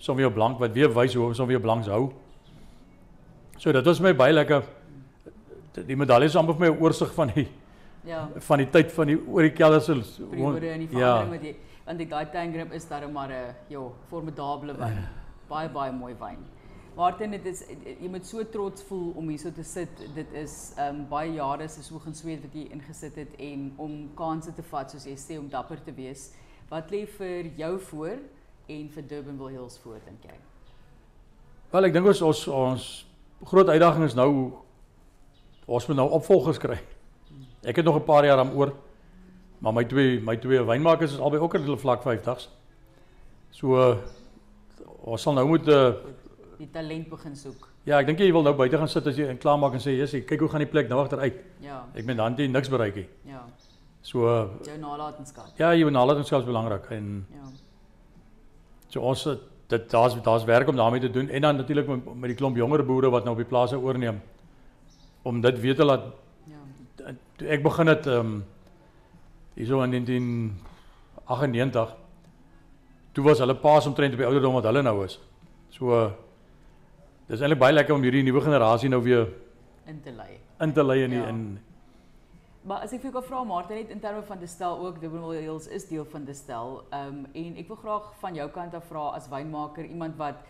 [0.00, 2.12] Sauvignon Blanc wat weer wys hoe ons Sauvignon Blancs hou.
[3.58, 4.62] So dit was my baie lekker
[5.86, 7.48] die medalje is amper vir my 'n oorsig van die
[8.04, 8.28] Ja.
[8.40, 11.42] van die tyd van die oor die kelders se periode en die ja, verandering wat
[11.42, 15.06] jy want die daai Tangram is daar maar 'n jo formidable wyn.
[15.48, 16.38] Baie baie mooi wyn.
[16.96, 17.62] Martin, dit is
[18.00, 19.88] jy moet so trots voel om hierso te sit.
[20.14, 23.72] Dit is ehm um, baie jare se soeg en sweet wat jy ingesit het en
[23.76, 26.32] om kansse te vat soos jy sê om dapper te wees.
[26.70, 28.18] Wat lê vir jou voor
[28.74, 30.36] en vir Durbanville Hills voor dink jy?
[31.72, 32.86] Wel ek dink ons ons ons
[33.50, 34.30] groot uitdaging is nou
[35.70, 36.78] ons moet nou opvolgers kry.
[37.62, 38.72] Ek het nog 'n paar jaar aan oor.
[39.60, 42.48] Maar my twee my twee wynmakers is albei ook in hulle vlak 50s.
[43.50, 43.96] So uh,
[45.04, 45.92] ons sal nou moet uh,
[46.58, 47.68] Die talent begin soek.
[47.84, 49.96] ja, ek dink jy wil nou buite gaan sit as jy en klaarmaak en sê,
[49.96, 52.68] "Jessie, kyk hoe gaan die plek nou agteruit." Ja, Ek meen dan het jy niks
[52.68, 53.08] bereik nie.
[53.24, 53.44] ja.
[54.02, 55.46] So uh, Jou nalatenskap.
[55.58, 57.42] ja, jy nalatenskap is belangrik en Ja.
[58.90, 59.22] So ons
[59.70, 62.56] dit daar's daar's werk om daarmee te doen en dan natuurlik met, met die klomp
[62.58, 64.20] jonger boere wat nou op die plase oorneem
[65.22, 66.00] om dit weer te laat
[66.50, 66.56] Ja.
[67.36, 68.44] toe ek begin het ehm um,
[69.54, 71.94] hierso in 1998
[73.12, 75.18] toe was hulle paas omtrent op die ouderdom wat hulle nou is.
[75.74, 76.10] So uh,
[77.28, 79.26] dis eintlik baie lekker om hierdie nuwe generasie nou weer
[79.86, 80.38] In te lei.
[80.60, 81.28] in te lei in die, Ja.
[81.28, 81.58] in
[82.62, 85.66] Maar as ek vir jou vra Martin net in terme van Destel ook Durbanville Hills
[85.72, 86.82] is deel van Destel.
[86.92, 90.42] Ehm um, en ek wil graag van jou kant af vra as wynmaker iemand wat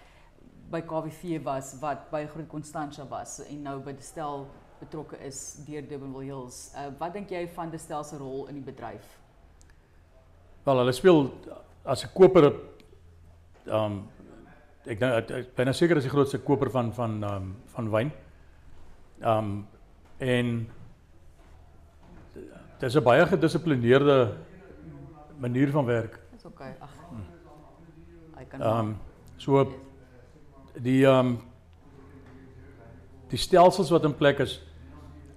[0.70, 4.46] by KWV was, wat by Groot Constantia was en nou by Destel
[4.80, 6.72] betrokke is deur Durbanville Hills.
[6.74, 9.16] Uh, wat dink jy van Destel se rol in die bedryf?
[10.64, 11.30] wel hulle speel
[11.84, 12.44] as 'n koper
[13.66, 14.08] ehm um,
[14.86, 17.90] ek dink ek- ek ben seker is die grootste koper van van ehm um, van
[17.90, 18.12] wyn.
[19.20, 19.66] Ehm um,
[20.18, 20.68] en
[22.80, 24.32] dis 'n baie gedissiplineerde
[25.38, 26.18] manier van werk.
[26.32, 26.74] Dis okay.
[26.80, 26.90] Ag.
[28.36, 28.96] Hy kan Ehm um,
[29.36, 29.66] so
[30.80, 31.38] die ehm um,
[33.28, 34.60] die stelsels wat in plek is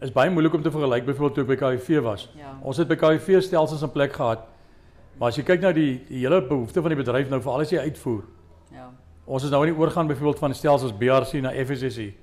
[0.01, 2.29] is baie moeilik om te vergelyk byvoorbeeld toe ek by KIV was.
[2.35, 2.57] ja.
[2.61, 4.39] Ons het by KIV stelsels in plek gehad.
[5.17, 7.69] Maar as jy kyk na die die hele behoefte van die bedryf nou veral as
[7.71, 8.23] jy uitvoer.
[8.71, 8.89] Ja.
[9.25, 12.13] Ons is nou in die oorgang byvoorbeeld van stelsels BRC na FSSC.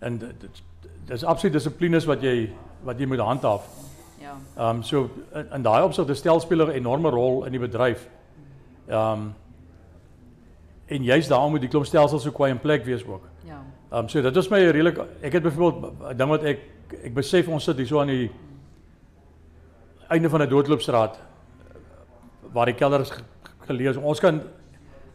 [0.00, 0.62] En dit dit-
[1.06, 2.50] dis absoluut dissiplines wat jy
[2.84, 3.64] wat jy moet handhaaf.
[4.28, 4.36] Ja.
[4.56, 7.60] Ehm um, so in, in daai opsig is stel speel 'n enorme rol in die
[7.60, 8.08] bedryf.
[8.88, 9.34] Ehm um,
[10.88, 13.24] en juist daarom moet die klomp stelsels so kwai in plek wees ook.
[13.44, 13.62] Ja.
[13.90, 16.58] Ehm um, so dit is my redelik ek het byvoorbeeld 'n ding wat ek
[17.04, 18.30] ek besef ons sit hier so aan die
[20.08, 21.18] einde van 'n doodloopstraat
[22.52, 23.22] waar die kelder is ge-
[23.66, 23.96] geleë is.
[23.96, 24.40] Ons kan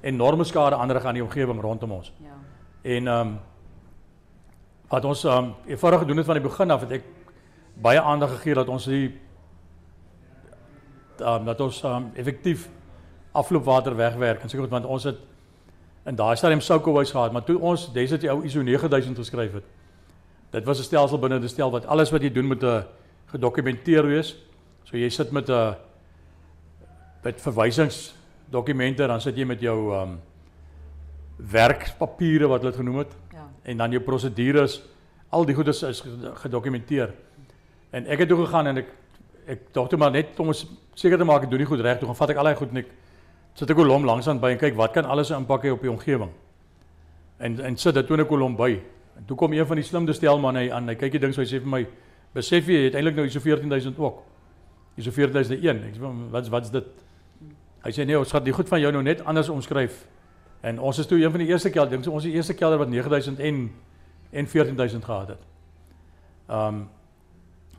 [0.01, 2.13] enorme skade aanrig aan die omgewing rondom ons.
[2.21, 2.29] Ja.
[2.81, 3.39] En ehm um,
[4.89, 7.03] wat ons ehm um, eenvoudig gedoen het van die begin af het ek
[7.73, 9.19] baie aandag gegee dat ons die
[11.19, 12.69] ehm um, dat ons ehm um, effektief
[13.31, 15.17] afloopwater wegwerk en seker want ons het
[16.05, 19.53] in daai stadium Soukowys gehad, maar toe ons dis het die ou ISO 9000 geskryf
[19.53, 19.63] het.
[20.51, 22.83] Dit was 'n stelsel binne 'n stel wat alles wat jy doen moet 'n
[23.25, 24.35] gedokumenteer wees.
[24.83, 25.75] So jy sit met 'n
[27.23, 30.19] met verwysingsdokumente dan sit jy met jou ehm um,
[31.37, 33.15] werkpapiere wat hulle genoem het.
[33.31, 33.49] Ja.
[33.63, 34.81] En dan jou prosedures,
[35.29, 36.03] al die goed is, is
[36.33, 37.13] gedokumenteer.
[37.93, 38.91] En ek het toe gegaan en ek
[39.43, 40.53] ek dink toe maar net om
[40.95, 42.71] seker te maak ek doen die goed reg, toe gaan vat ek al daai goed
[42.71, 42.91] en ek
[43.59, 45.91] sit ek kolom langs aan by en kyk wat kan alles impak hê op die
[45.91, 46.31] omgewing.
[47.43, 48.79] En en sit dit toe 'n kolom by.
[49.17, 51.47] En toe kom een van die slimste stelmanne aan, hy kyk die ding so hy
[51.47, 51.87] sê vir my,
[52.33, 54.23] "Besef jy, jy het eintlik nou ISO 14000 ook."
[54.97, 55.83] ISO 14001.
[55.83, 56.85] Ek sê, "Wat's wat's dit?"
[57.83, 60.07] Hy sê, "Nee, ons gaan die goed van jou nou net anders omskryf."
[60.61, 62.89] En ons is toe een van die eerste kelder, dink ons die eerste kelder wat
[62.89, 63.71] 9000 en
[64.31, 65.41] en 14000 gehad het.
[66.49, 66.89] Um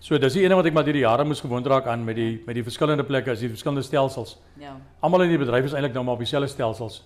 [0.04, 2.18] so dis die ene wat ek maar deur die jare moes gewoond raak aan met
[2.18, 4.36] die met die verskillende plekke, as die verskillende stelsels.
[4.60, 4.74] Ja.
[5.00, 7.00] Almal in die bedryf is eintlik nou maar op dieselfde stelsels.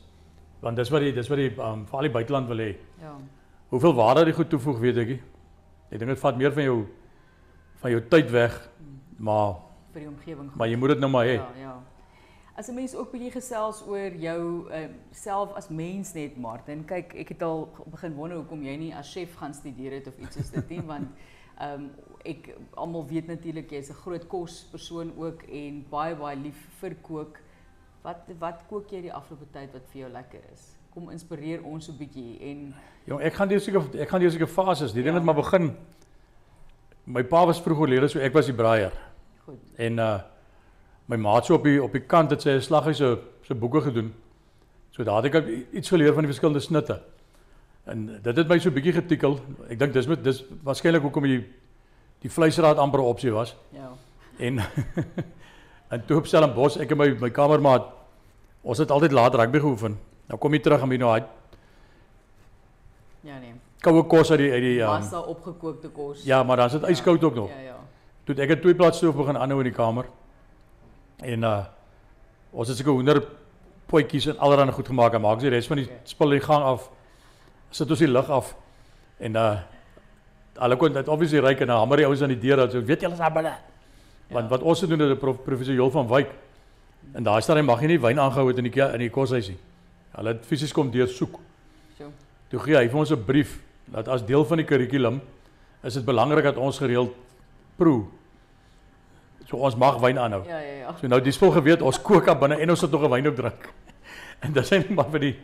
[0.64, 2.72] Want dis wat die dis wat die um vir al die buiteland wil hê.
[3.02, 3.14] Ja.
[3.70, 5.20] Hoeveel waarde dit goed toevoeg, weet ek nie.
[5.92, 6.78] Ek dink dit vat meer van jou
[7.78, 8.58] van jou tyd weg,
[9.22, 9.60] maar
[9.92, 10.50] vir die omgewing.
[10.58, 11.38] maar jy moet dit nou maar hê.
[11.38, 11.76] Ja, ja.
[12.58, 16.84] As 'n mens ook bietjie gesels oor jou uh, self as mens net Martin.
[16.84, 20.18] Kyk, ek het al begin wonder hoekom jy nie as chef gaan studeer het of
[20.18, 21.06] iets soos dit nie, want
[21.60, 21.90] ehm um,
[22.24, 27.38] ek almal weet natuurlik jy's 'n groot kospersoon ook en baie baie lief vir kook.
[28.02, 30.76] Wat wat kook jy die afgelope tyd wat vir jou lekker is?
[30.94, 32.74] Kom inspireer ons so 'n bietjie en
[33.06, 34.92] Jong, ek gaan deur seker ek gaan deur seker fases.
[34.92, 35.18] Die ding Ja.
[35.20, 35.76] het maar begin.
[37.06, 38.92] My pa was vroeg oorlede, so ek was die braaier.
[39.44, 39.58] goed.
[39.78, 40.20] En uh
[41.08, 43.80] my maat so op die op die kant het sy 'n slaggie se se boeke
[43.80, 44.12] gedoen.
[44.90, 47.00] So daar het ek iets geleer van die verskillende snitte.
[47.88, 49.38] En dit het my so 'n bietjie getikkel.
[49.68, 51.44] Ek dink dis met dis waarskynlik hoekom die
[52.20, 53.56] die vleisraad amper 'n opsie was.
[53.72, 53.90] Ja.
[54.38, 54.58] En
[55.92, 57.86] en toe op Stellenbosch, ek en my my kamermaat,
[58.62, 59.98] ons het altyd laat rugby geoefen.
[60.28, 61.22] Nou kom jy terug en jy nou hy
[63.22, 63.52] Ja nee.
[63.80, 66.22] koue kos uit die uit die um, Was daar opgekookte kos?
[66.24, 67.48] ja, maar dan sit yskoud ook nog.
[67.50, 67.76] Ja, ja.
[68.24, 70.06] Toe het ek 'n twee plaas stoof begin aanhou in die kamer.
[71.16, 71.64] En uh
[72.50, 73.22] ons het seker hoender
[73.86, 75.98] potjies en allerlei goed gemaak en maak die res van die Okay.
[76.04, 76.90] spul in die gang af.
[77.70, 78.54] Sit ons die lig af.
[79.20, 79.56] En uh
[80.58, 82.80] hulle kon dit obviously ryk en dan hamer die ouens aan die deur dat so
[82.82, 83.52] weet julle is daar binne.
[84.28, 84.50] Want Ja.
[84.50, 86.28] wat ons gedoen het, het prof, professor Joel van Wyk.
[87.14, 89.58] En daai stadium mag jy nie wyn aangehou het in die in die koshuis nie.
[90.16, 91.38] Hulle het fisies kom deur soek.
[91.98, 92.10] So.
[92.50, 95.20] Toe gee hy vir ons 'n brief dat as deel van die kurrikulum
[95.84, 97.14] is dit belangrik dat ons gereeld
[97.76, 98.04] proe.
[99.48, 100.42] So ons mag wyn aanhou.
[100.48, 100.94] Ja, ja, ja.
[101.00, 103.26] So nou die spul geweet ons kook daar binne en ons het nog 'n wyn
[103.26, 103.68] ook drink.
[104.44, 105.36] En dis net maar vir die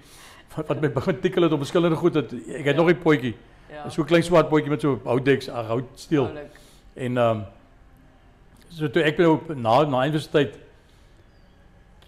[0.56, 2.82] wat, wat my begin tikkel het op verskillende goed dat ek het Ja.
[2.82, 3.34] nog 'n potjie.
[3.70, 3.88] Ja.
[3.90, 6.26] So 'n klein swart potjie met so houtdeks, ag houtsteel.
[6.26, 6.50] Oulik.
[6.94, 7.44] En ehm um,
[8.68, 10.58] so toe ek nou op- na na universiteit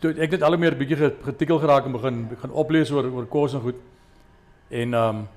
[0.00, 2.90] toe het ek dit al hoe meer bietjie ge- getikkel geraak en begin begin oplees
[2.90, 3.74] oor oor kos en goed.
[4.70, 5.28] En ehm um,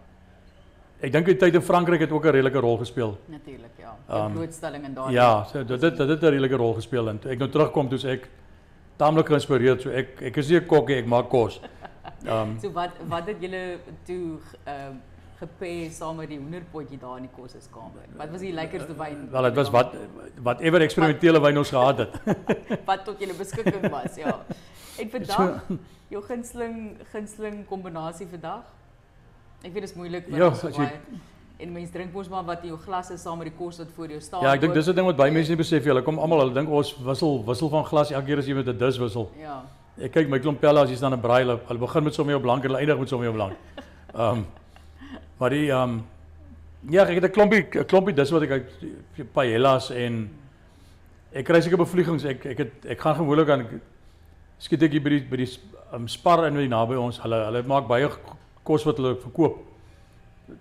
[1.01, 3.18] ek dink die tyd in Frankryk het ook 'n redelike rol gespeel.
[3.26, 3.95] Natuurlik, ja.
[4.10, 5.12] Ehm, Um, blootstelling en daar.
[5.12, 7.89] Ja, so dit dit dit het 'n redelike rol gespeel en toe ek nou terugkom
[7.89, 8.30] toe ek
[8.97, 11.60] taamlik geïnspireerd so ek ek is nie 'n kokkie, ek maak kos.
[12.26, 15.00] Ehm um, So wat wat het julle toe ehm
[15.39, 18.08] gepair saam met die hoenderpotjie daar in die koseskamer?
[18.20, 19.22] Wat was die lekkerste wyn?
[19.32, 19.93] wel dit was wat
[20.43, 22.18] whatever eksperimentele wyn ons gehad het.
[22.89, 24.36] wat tot julle beskikking was, ja.
[25.00, 25.64] En vandag
[26.10, 28.68] jou gunsteling gunsteling kombinasie vandag?
[29.64, 31.00] Ek weet dit is moeilik want Ja, so baie
[31.60, 33.89] en mense drink mos maar wat in jou glas is saam met die kos wat
[33.95, 34.43] voor jou staan.
[34.45, 35.91] Ja, ek dink dis 'n ding wat baie mense nie besef nie.
[35.91, 38.68] Hulle kom almal, hulle dink ons wissel wissel van glas elke keer as jy met
[38.68, 39.32] 'n dis wissel.
[39.39, 39.64] Ja.
[40.00, 42.34] Ek kyk my klomp pelle as jy staan 'n braai, hulle, hulle begin met sommer
[42.34, 43.58] jou blank en hulle eindig met sommer jou blank.
[44.16, 44.45] Ehm um,
[45.39, 46.04] maar die ehm um,
[46.89, 50.30] ja, ek het 'n klompie 'n klompie dis wat ek uit paellas en
[51.34, 52.26] ek kry seker bevliegings.
[52.26, 53.82] Ek ek het ek gaan gewoonlik aan
[54.60, 55.50] skiet ek hier by die by die
[55.93, 57.20] um, spar in die naby ons.
[57.20, 58.10] Hulle hulle maak baie
[58.64, 59.60] kos wat hulle verkoop.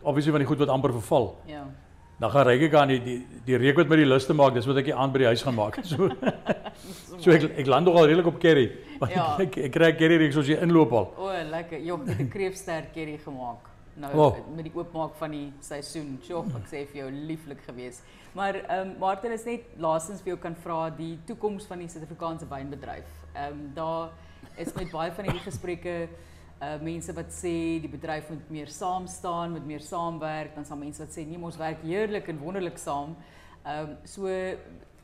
[0.02, 1.36] Obviously van die goed wat amper verval.
[1.46, 1.64] Ja.
[2.18, 4.54] Dan gaan ryk ek aan die die die reuk wat met die lus te maak,
[4.54, 5.78] dis wat ek die aand by die huis gaan maak.
[5.90, 6.10] So
[7.22, 8.70] so ek ek land nogal redelik op curry.
[9.02, 9.36] Want Ja.
[9.38, 11.12] ek ek kry curry soos jy inloop al.
[11.16, 11.78] O, lekker.
[11.80, 13.64] Jong, ek het 'n kreefster curry gemaak.
[13.98, 14.36] Nou Oh.
[14.54, 16.18] met die oopmaak van die seisoen.
[16.22, 18.02] Sjoe, ek sê vir jou lieflik geweest.
[18.34, 21.88] Maar ehm um, Martin is net laastens vir jou kan vra die toekoms van die
[21.88, 23.08] Suid-Afrikaanse wynbedryf.
[23.34, 24.10] Ehm um, daar
[24.56, 26.08] is met baie van hierdie gesprekke
[26.62, 30.76] uh mense wat sê die bedryf moet meer saam staan, moet meer saamwerk, dan sal
[30.76, 33.16] mense wat sê nee, ons werk heerlik en wonderlik saam.
[33.64, 34.26] Ehm um, so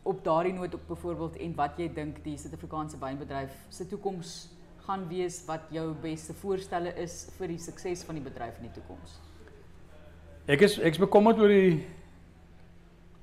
[0.04, 4.34] op daardie noot ook byvoorbeeld en wat jy dink die Suid-Afrikaanse wynbedryf se toekoms
[4.84, 8.74] gaan wees wat jou beste voorstelle is vir die sukses van die bedryf in die
[8.76, 9.16] toekoms.
[10.44, 11.78] Ek is ek's bekommerd oor die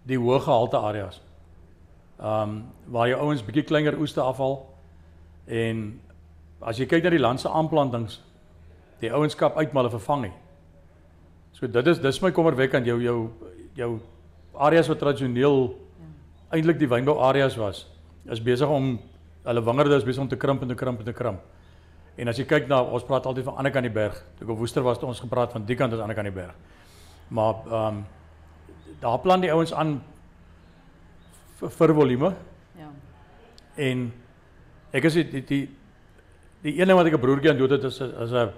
[0.10, 1.22] die hoë gehalte areas.
[2.18, 2.56] Ehm um,
[2.90, 4.58] waar jou ouens bietjie kleiner oeste afhaal
[5.46, 6.02] en
[6.62, 8.20] as jy kyk na die land se aanplantings,
[9.02, 10.34] die ouenskap uitmale vervang nie.
[11.54, 13.20] So dit is dis my kommerwekkend jou jou
[13.78, 13.92] jou
[14.54, 15.76] areas wat tradisioneel.
[16.52, 17.86] Eintlik die wynbou areas was,
[18.30, 19.00] is besig om
[19.44, 21.42] hulle wingerde is besig om te krimp en te krimp en te krimp.
[22.18, 24.18] En as jy kyk na ons praat altyd van ander kant die berg.
[24.38, 26.36] Toe ek op Woester was, het ons gepraat van die kant is ander kant die
[26.36, 26.56] berg.
[27.32, 28.02] Maar ehm um,
[29.02, 30.02] daar plan die ouens aan
[31.58, 32.34] vir, vir volume.
[32.78, 32.90] Ja.
[33.76, 34.10] En
[34.92, 35.62] ek is die die die,
[36.68, 38.52] die een ding wat ek 'n broertjie aan dood het is as 'n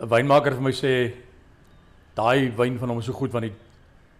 [0.00, 1.12] 'n wynmaker vir my sê
[2.14, 3.52] daai wyn van hom is so goed want hy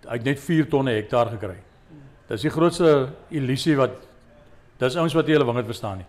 [0.09, 1.57] hy het net 4 tonne hektaar gekry.
[2.31, 3.97] Dis die grootste illusie wat
[4.79, 6.07] dis ouens wat jy hulle wingerd verstaan nie.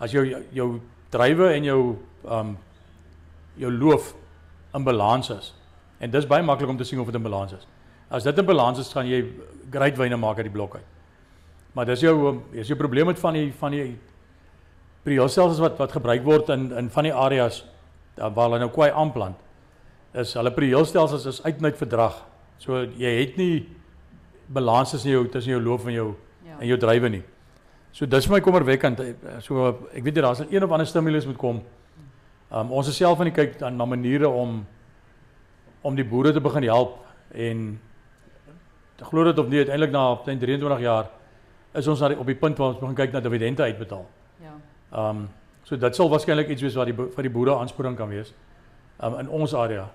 [0.00, 0.24] As jou
[0.56, 0.68] jou
[1.12, 1.80] drywe en jou
[2.24, 2.54] um
[3.60, 4.14] jou loof
[4.74, 5.52] in balans is.
[6.00, 7.68] En dis baie maklik om te sien of dit in balans is.
[8.10, 9.20] As dit in balans is, gaan jy
[9.70, 10.88] great wyne maak uit die blok uit.
[11.74, 12.16] Maar dis jou
[12.54, 13.86] is jou probleem met van die van die
[15.04, 17.62] prielstelsels wat wat gebruik word in in van die areas
[18.16, 19.36] waar hulle nou kwai aanplant.
[20.14, 22.22] Is hulle prielstelsels is uitnuit verdrag.
[22.58, 23.66] So jy het nie
[24.46, 26.14] balans tussen jou tussen jou loof en jou
[26.44, 26.58] ja.
[26.58, 27.22] en jou drywe nie.
[27.94, 29.00] So dis vir my kommerwekkend.
[29.00, 31.62] Eh, so ek weet jy daar's 'n een of ander stimulus moet kom.
[32.50, 34.66] Um ons is self aan die kyk dan na maniere om
[35.82, 36.98] om die boere te begin help
[37.32, 37.80] en
[38.96, 41.10] te glo dit of nie uiteindelik na omtrent 23 jaar
[41.74, 44.06] is ons die, op die punt waar ons begin kyk na dividende uitbetaal.
[44.42, 44.54] Ja.
[44.92, 45.28] Um
[45.62, 48.34] so dit sal waarskynlik iets wees wat die vir die boere aansporing kan wees
[49.02, 49.88] um in ons area.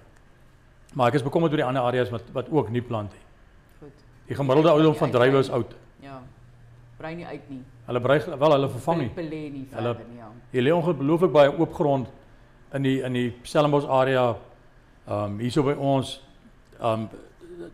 [0.93, 3.28] Maar ek is bekommerd oor die ander areas wat wat ook nie plant nie.
[4.29, 5.71] Die gemiddelde ouderdom van drywe is oud.
[6.05, 6.21] Ja.
[6.97, 7.63] Brei nie uit nie.
[7.85, 9.09] Hulle brei wel hulle vervang nie.
[9.15, 10.19] Hulle nie verder hulle, nie.
[10.21, 10.27] Ja.
[10.53, 12.11] Jy lê ongelooflik baie oop grond
[12.77, 14.27] in die in die Stellenbosch area.
[15.07, 16.19] Ehm um, hierso by ons
[16.77, 17.09] ehm um,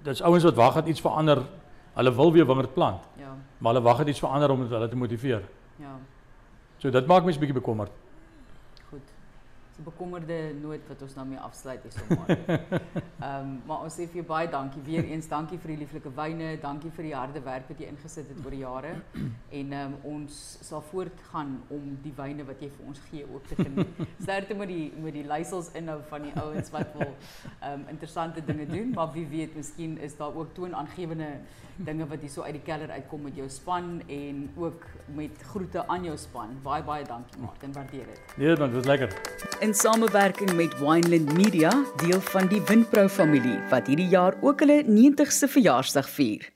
[0.06, 1.44] dis ouens wat wag dat iets verander.
[1.96, 3.04] Hulle wil weer wingerd plant.
[3.20, 3.36] Ja.
[3.58, 5.44] Maar hulle wag dat iets verander om hulle te motiveer.
[5.84, 5.98] Ja.
[6.78, 7.92] So dit maak 'n bietjie bekommerd.
[9.78, 12.38] 'n bekommerde noot wat ons nou mee afsluit hier sommer.
[13.26, 15.28] Ehm um, maar ons sê vir jou baie dankie weer eens.
[15.28, 18.56] Dankie vir die lieflike wyne, dankie vir die harde werk wat jy ingesit het oor
[18.56, 18.94] die jare.
[19.16, 23.48] En ehm um, ons sal voortgaan om die wyne wat jy vir ons gee ook
[23.52, 24.02] te geniet.
[24.26, 28.46] Sterkte met die met die leiersels inhou van die ouens wat wil ehm um, interessante
[28.46, 31.32] dinge doen, maar wie weet, miskien is daar ook toonaangewende
[31.76, 35.88] dinge wat hier so uit die keller uitkom met jou span en ook met groete
[35.88, 36.56] aan jou span.
[36.64, 38.38] Baie baie dankie Martin, waardeer dit.
[38.38, 39.12] Nee, dan was lekker.
[39.66, 44.84] In samewerking met Wineland Media, deel van die Winpro familie wat hierdie jaar ook hulle
[44.86, 46.55] 90ste verjaarsdag vier.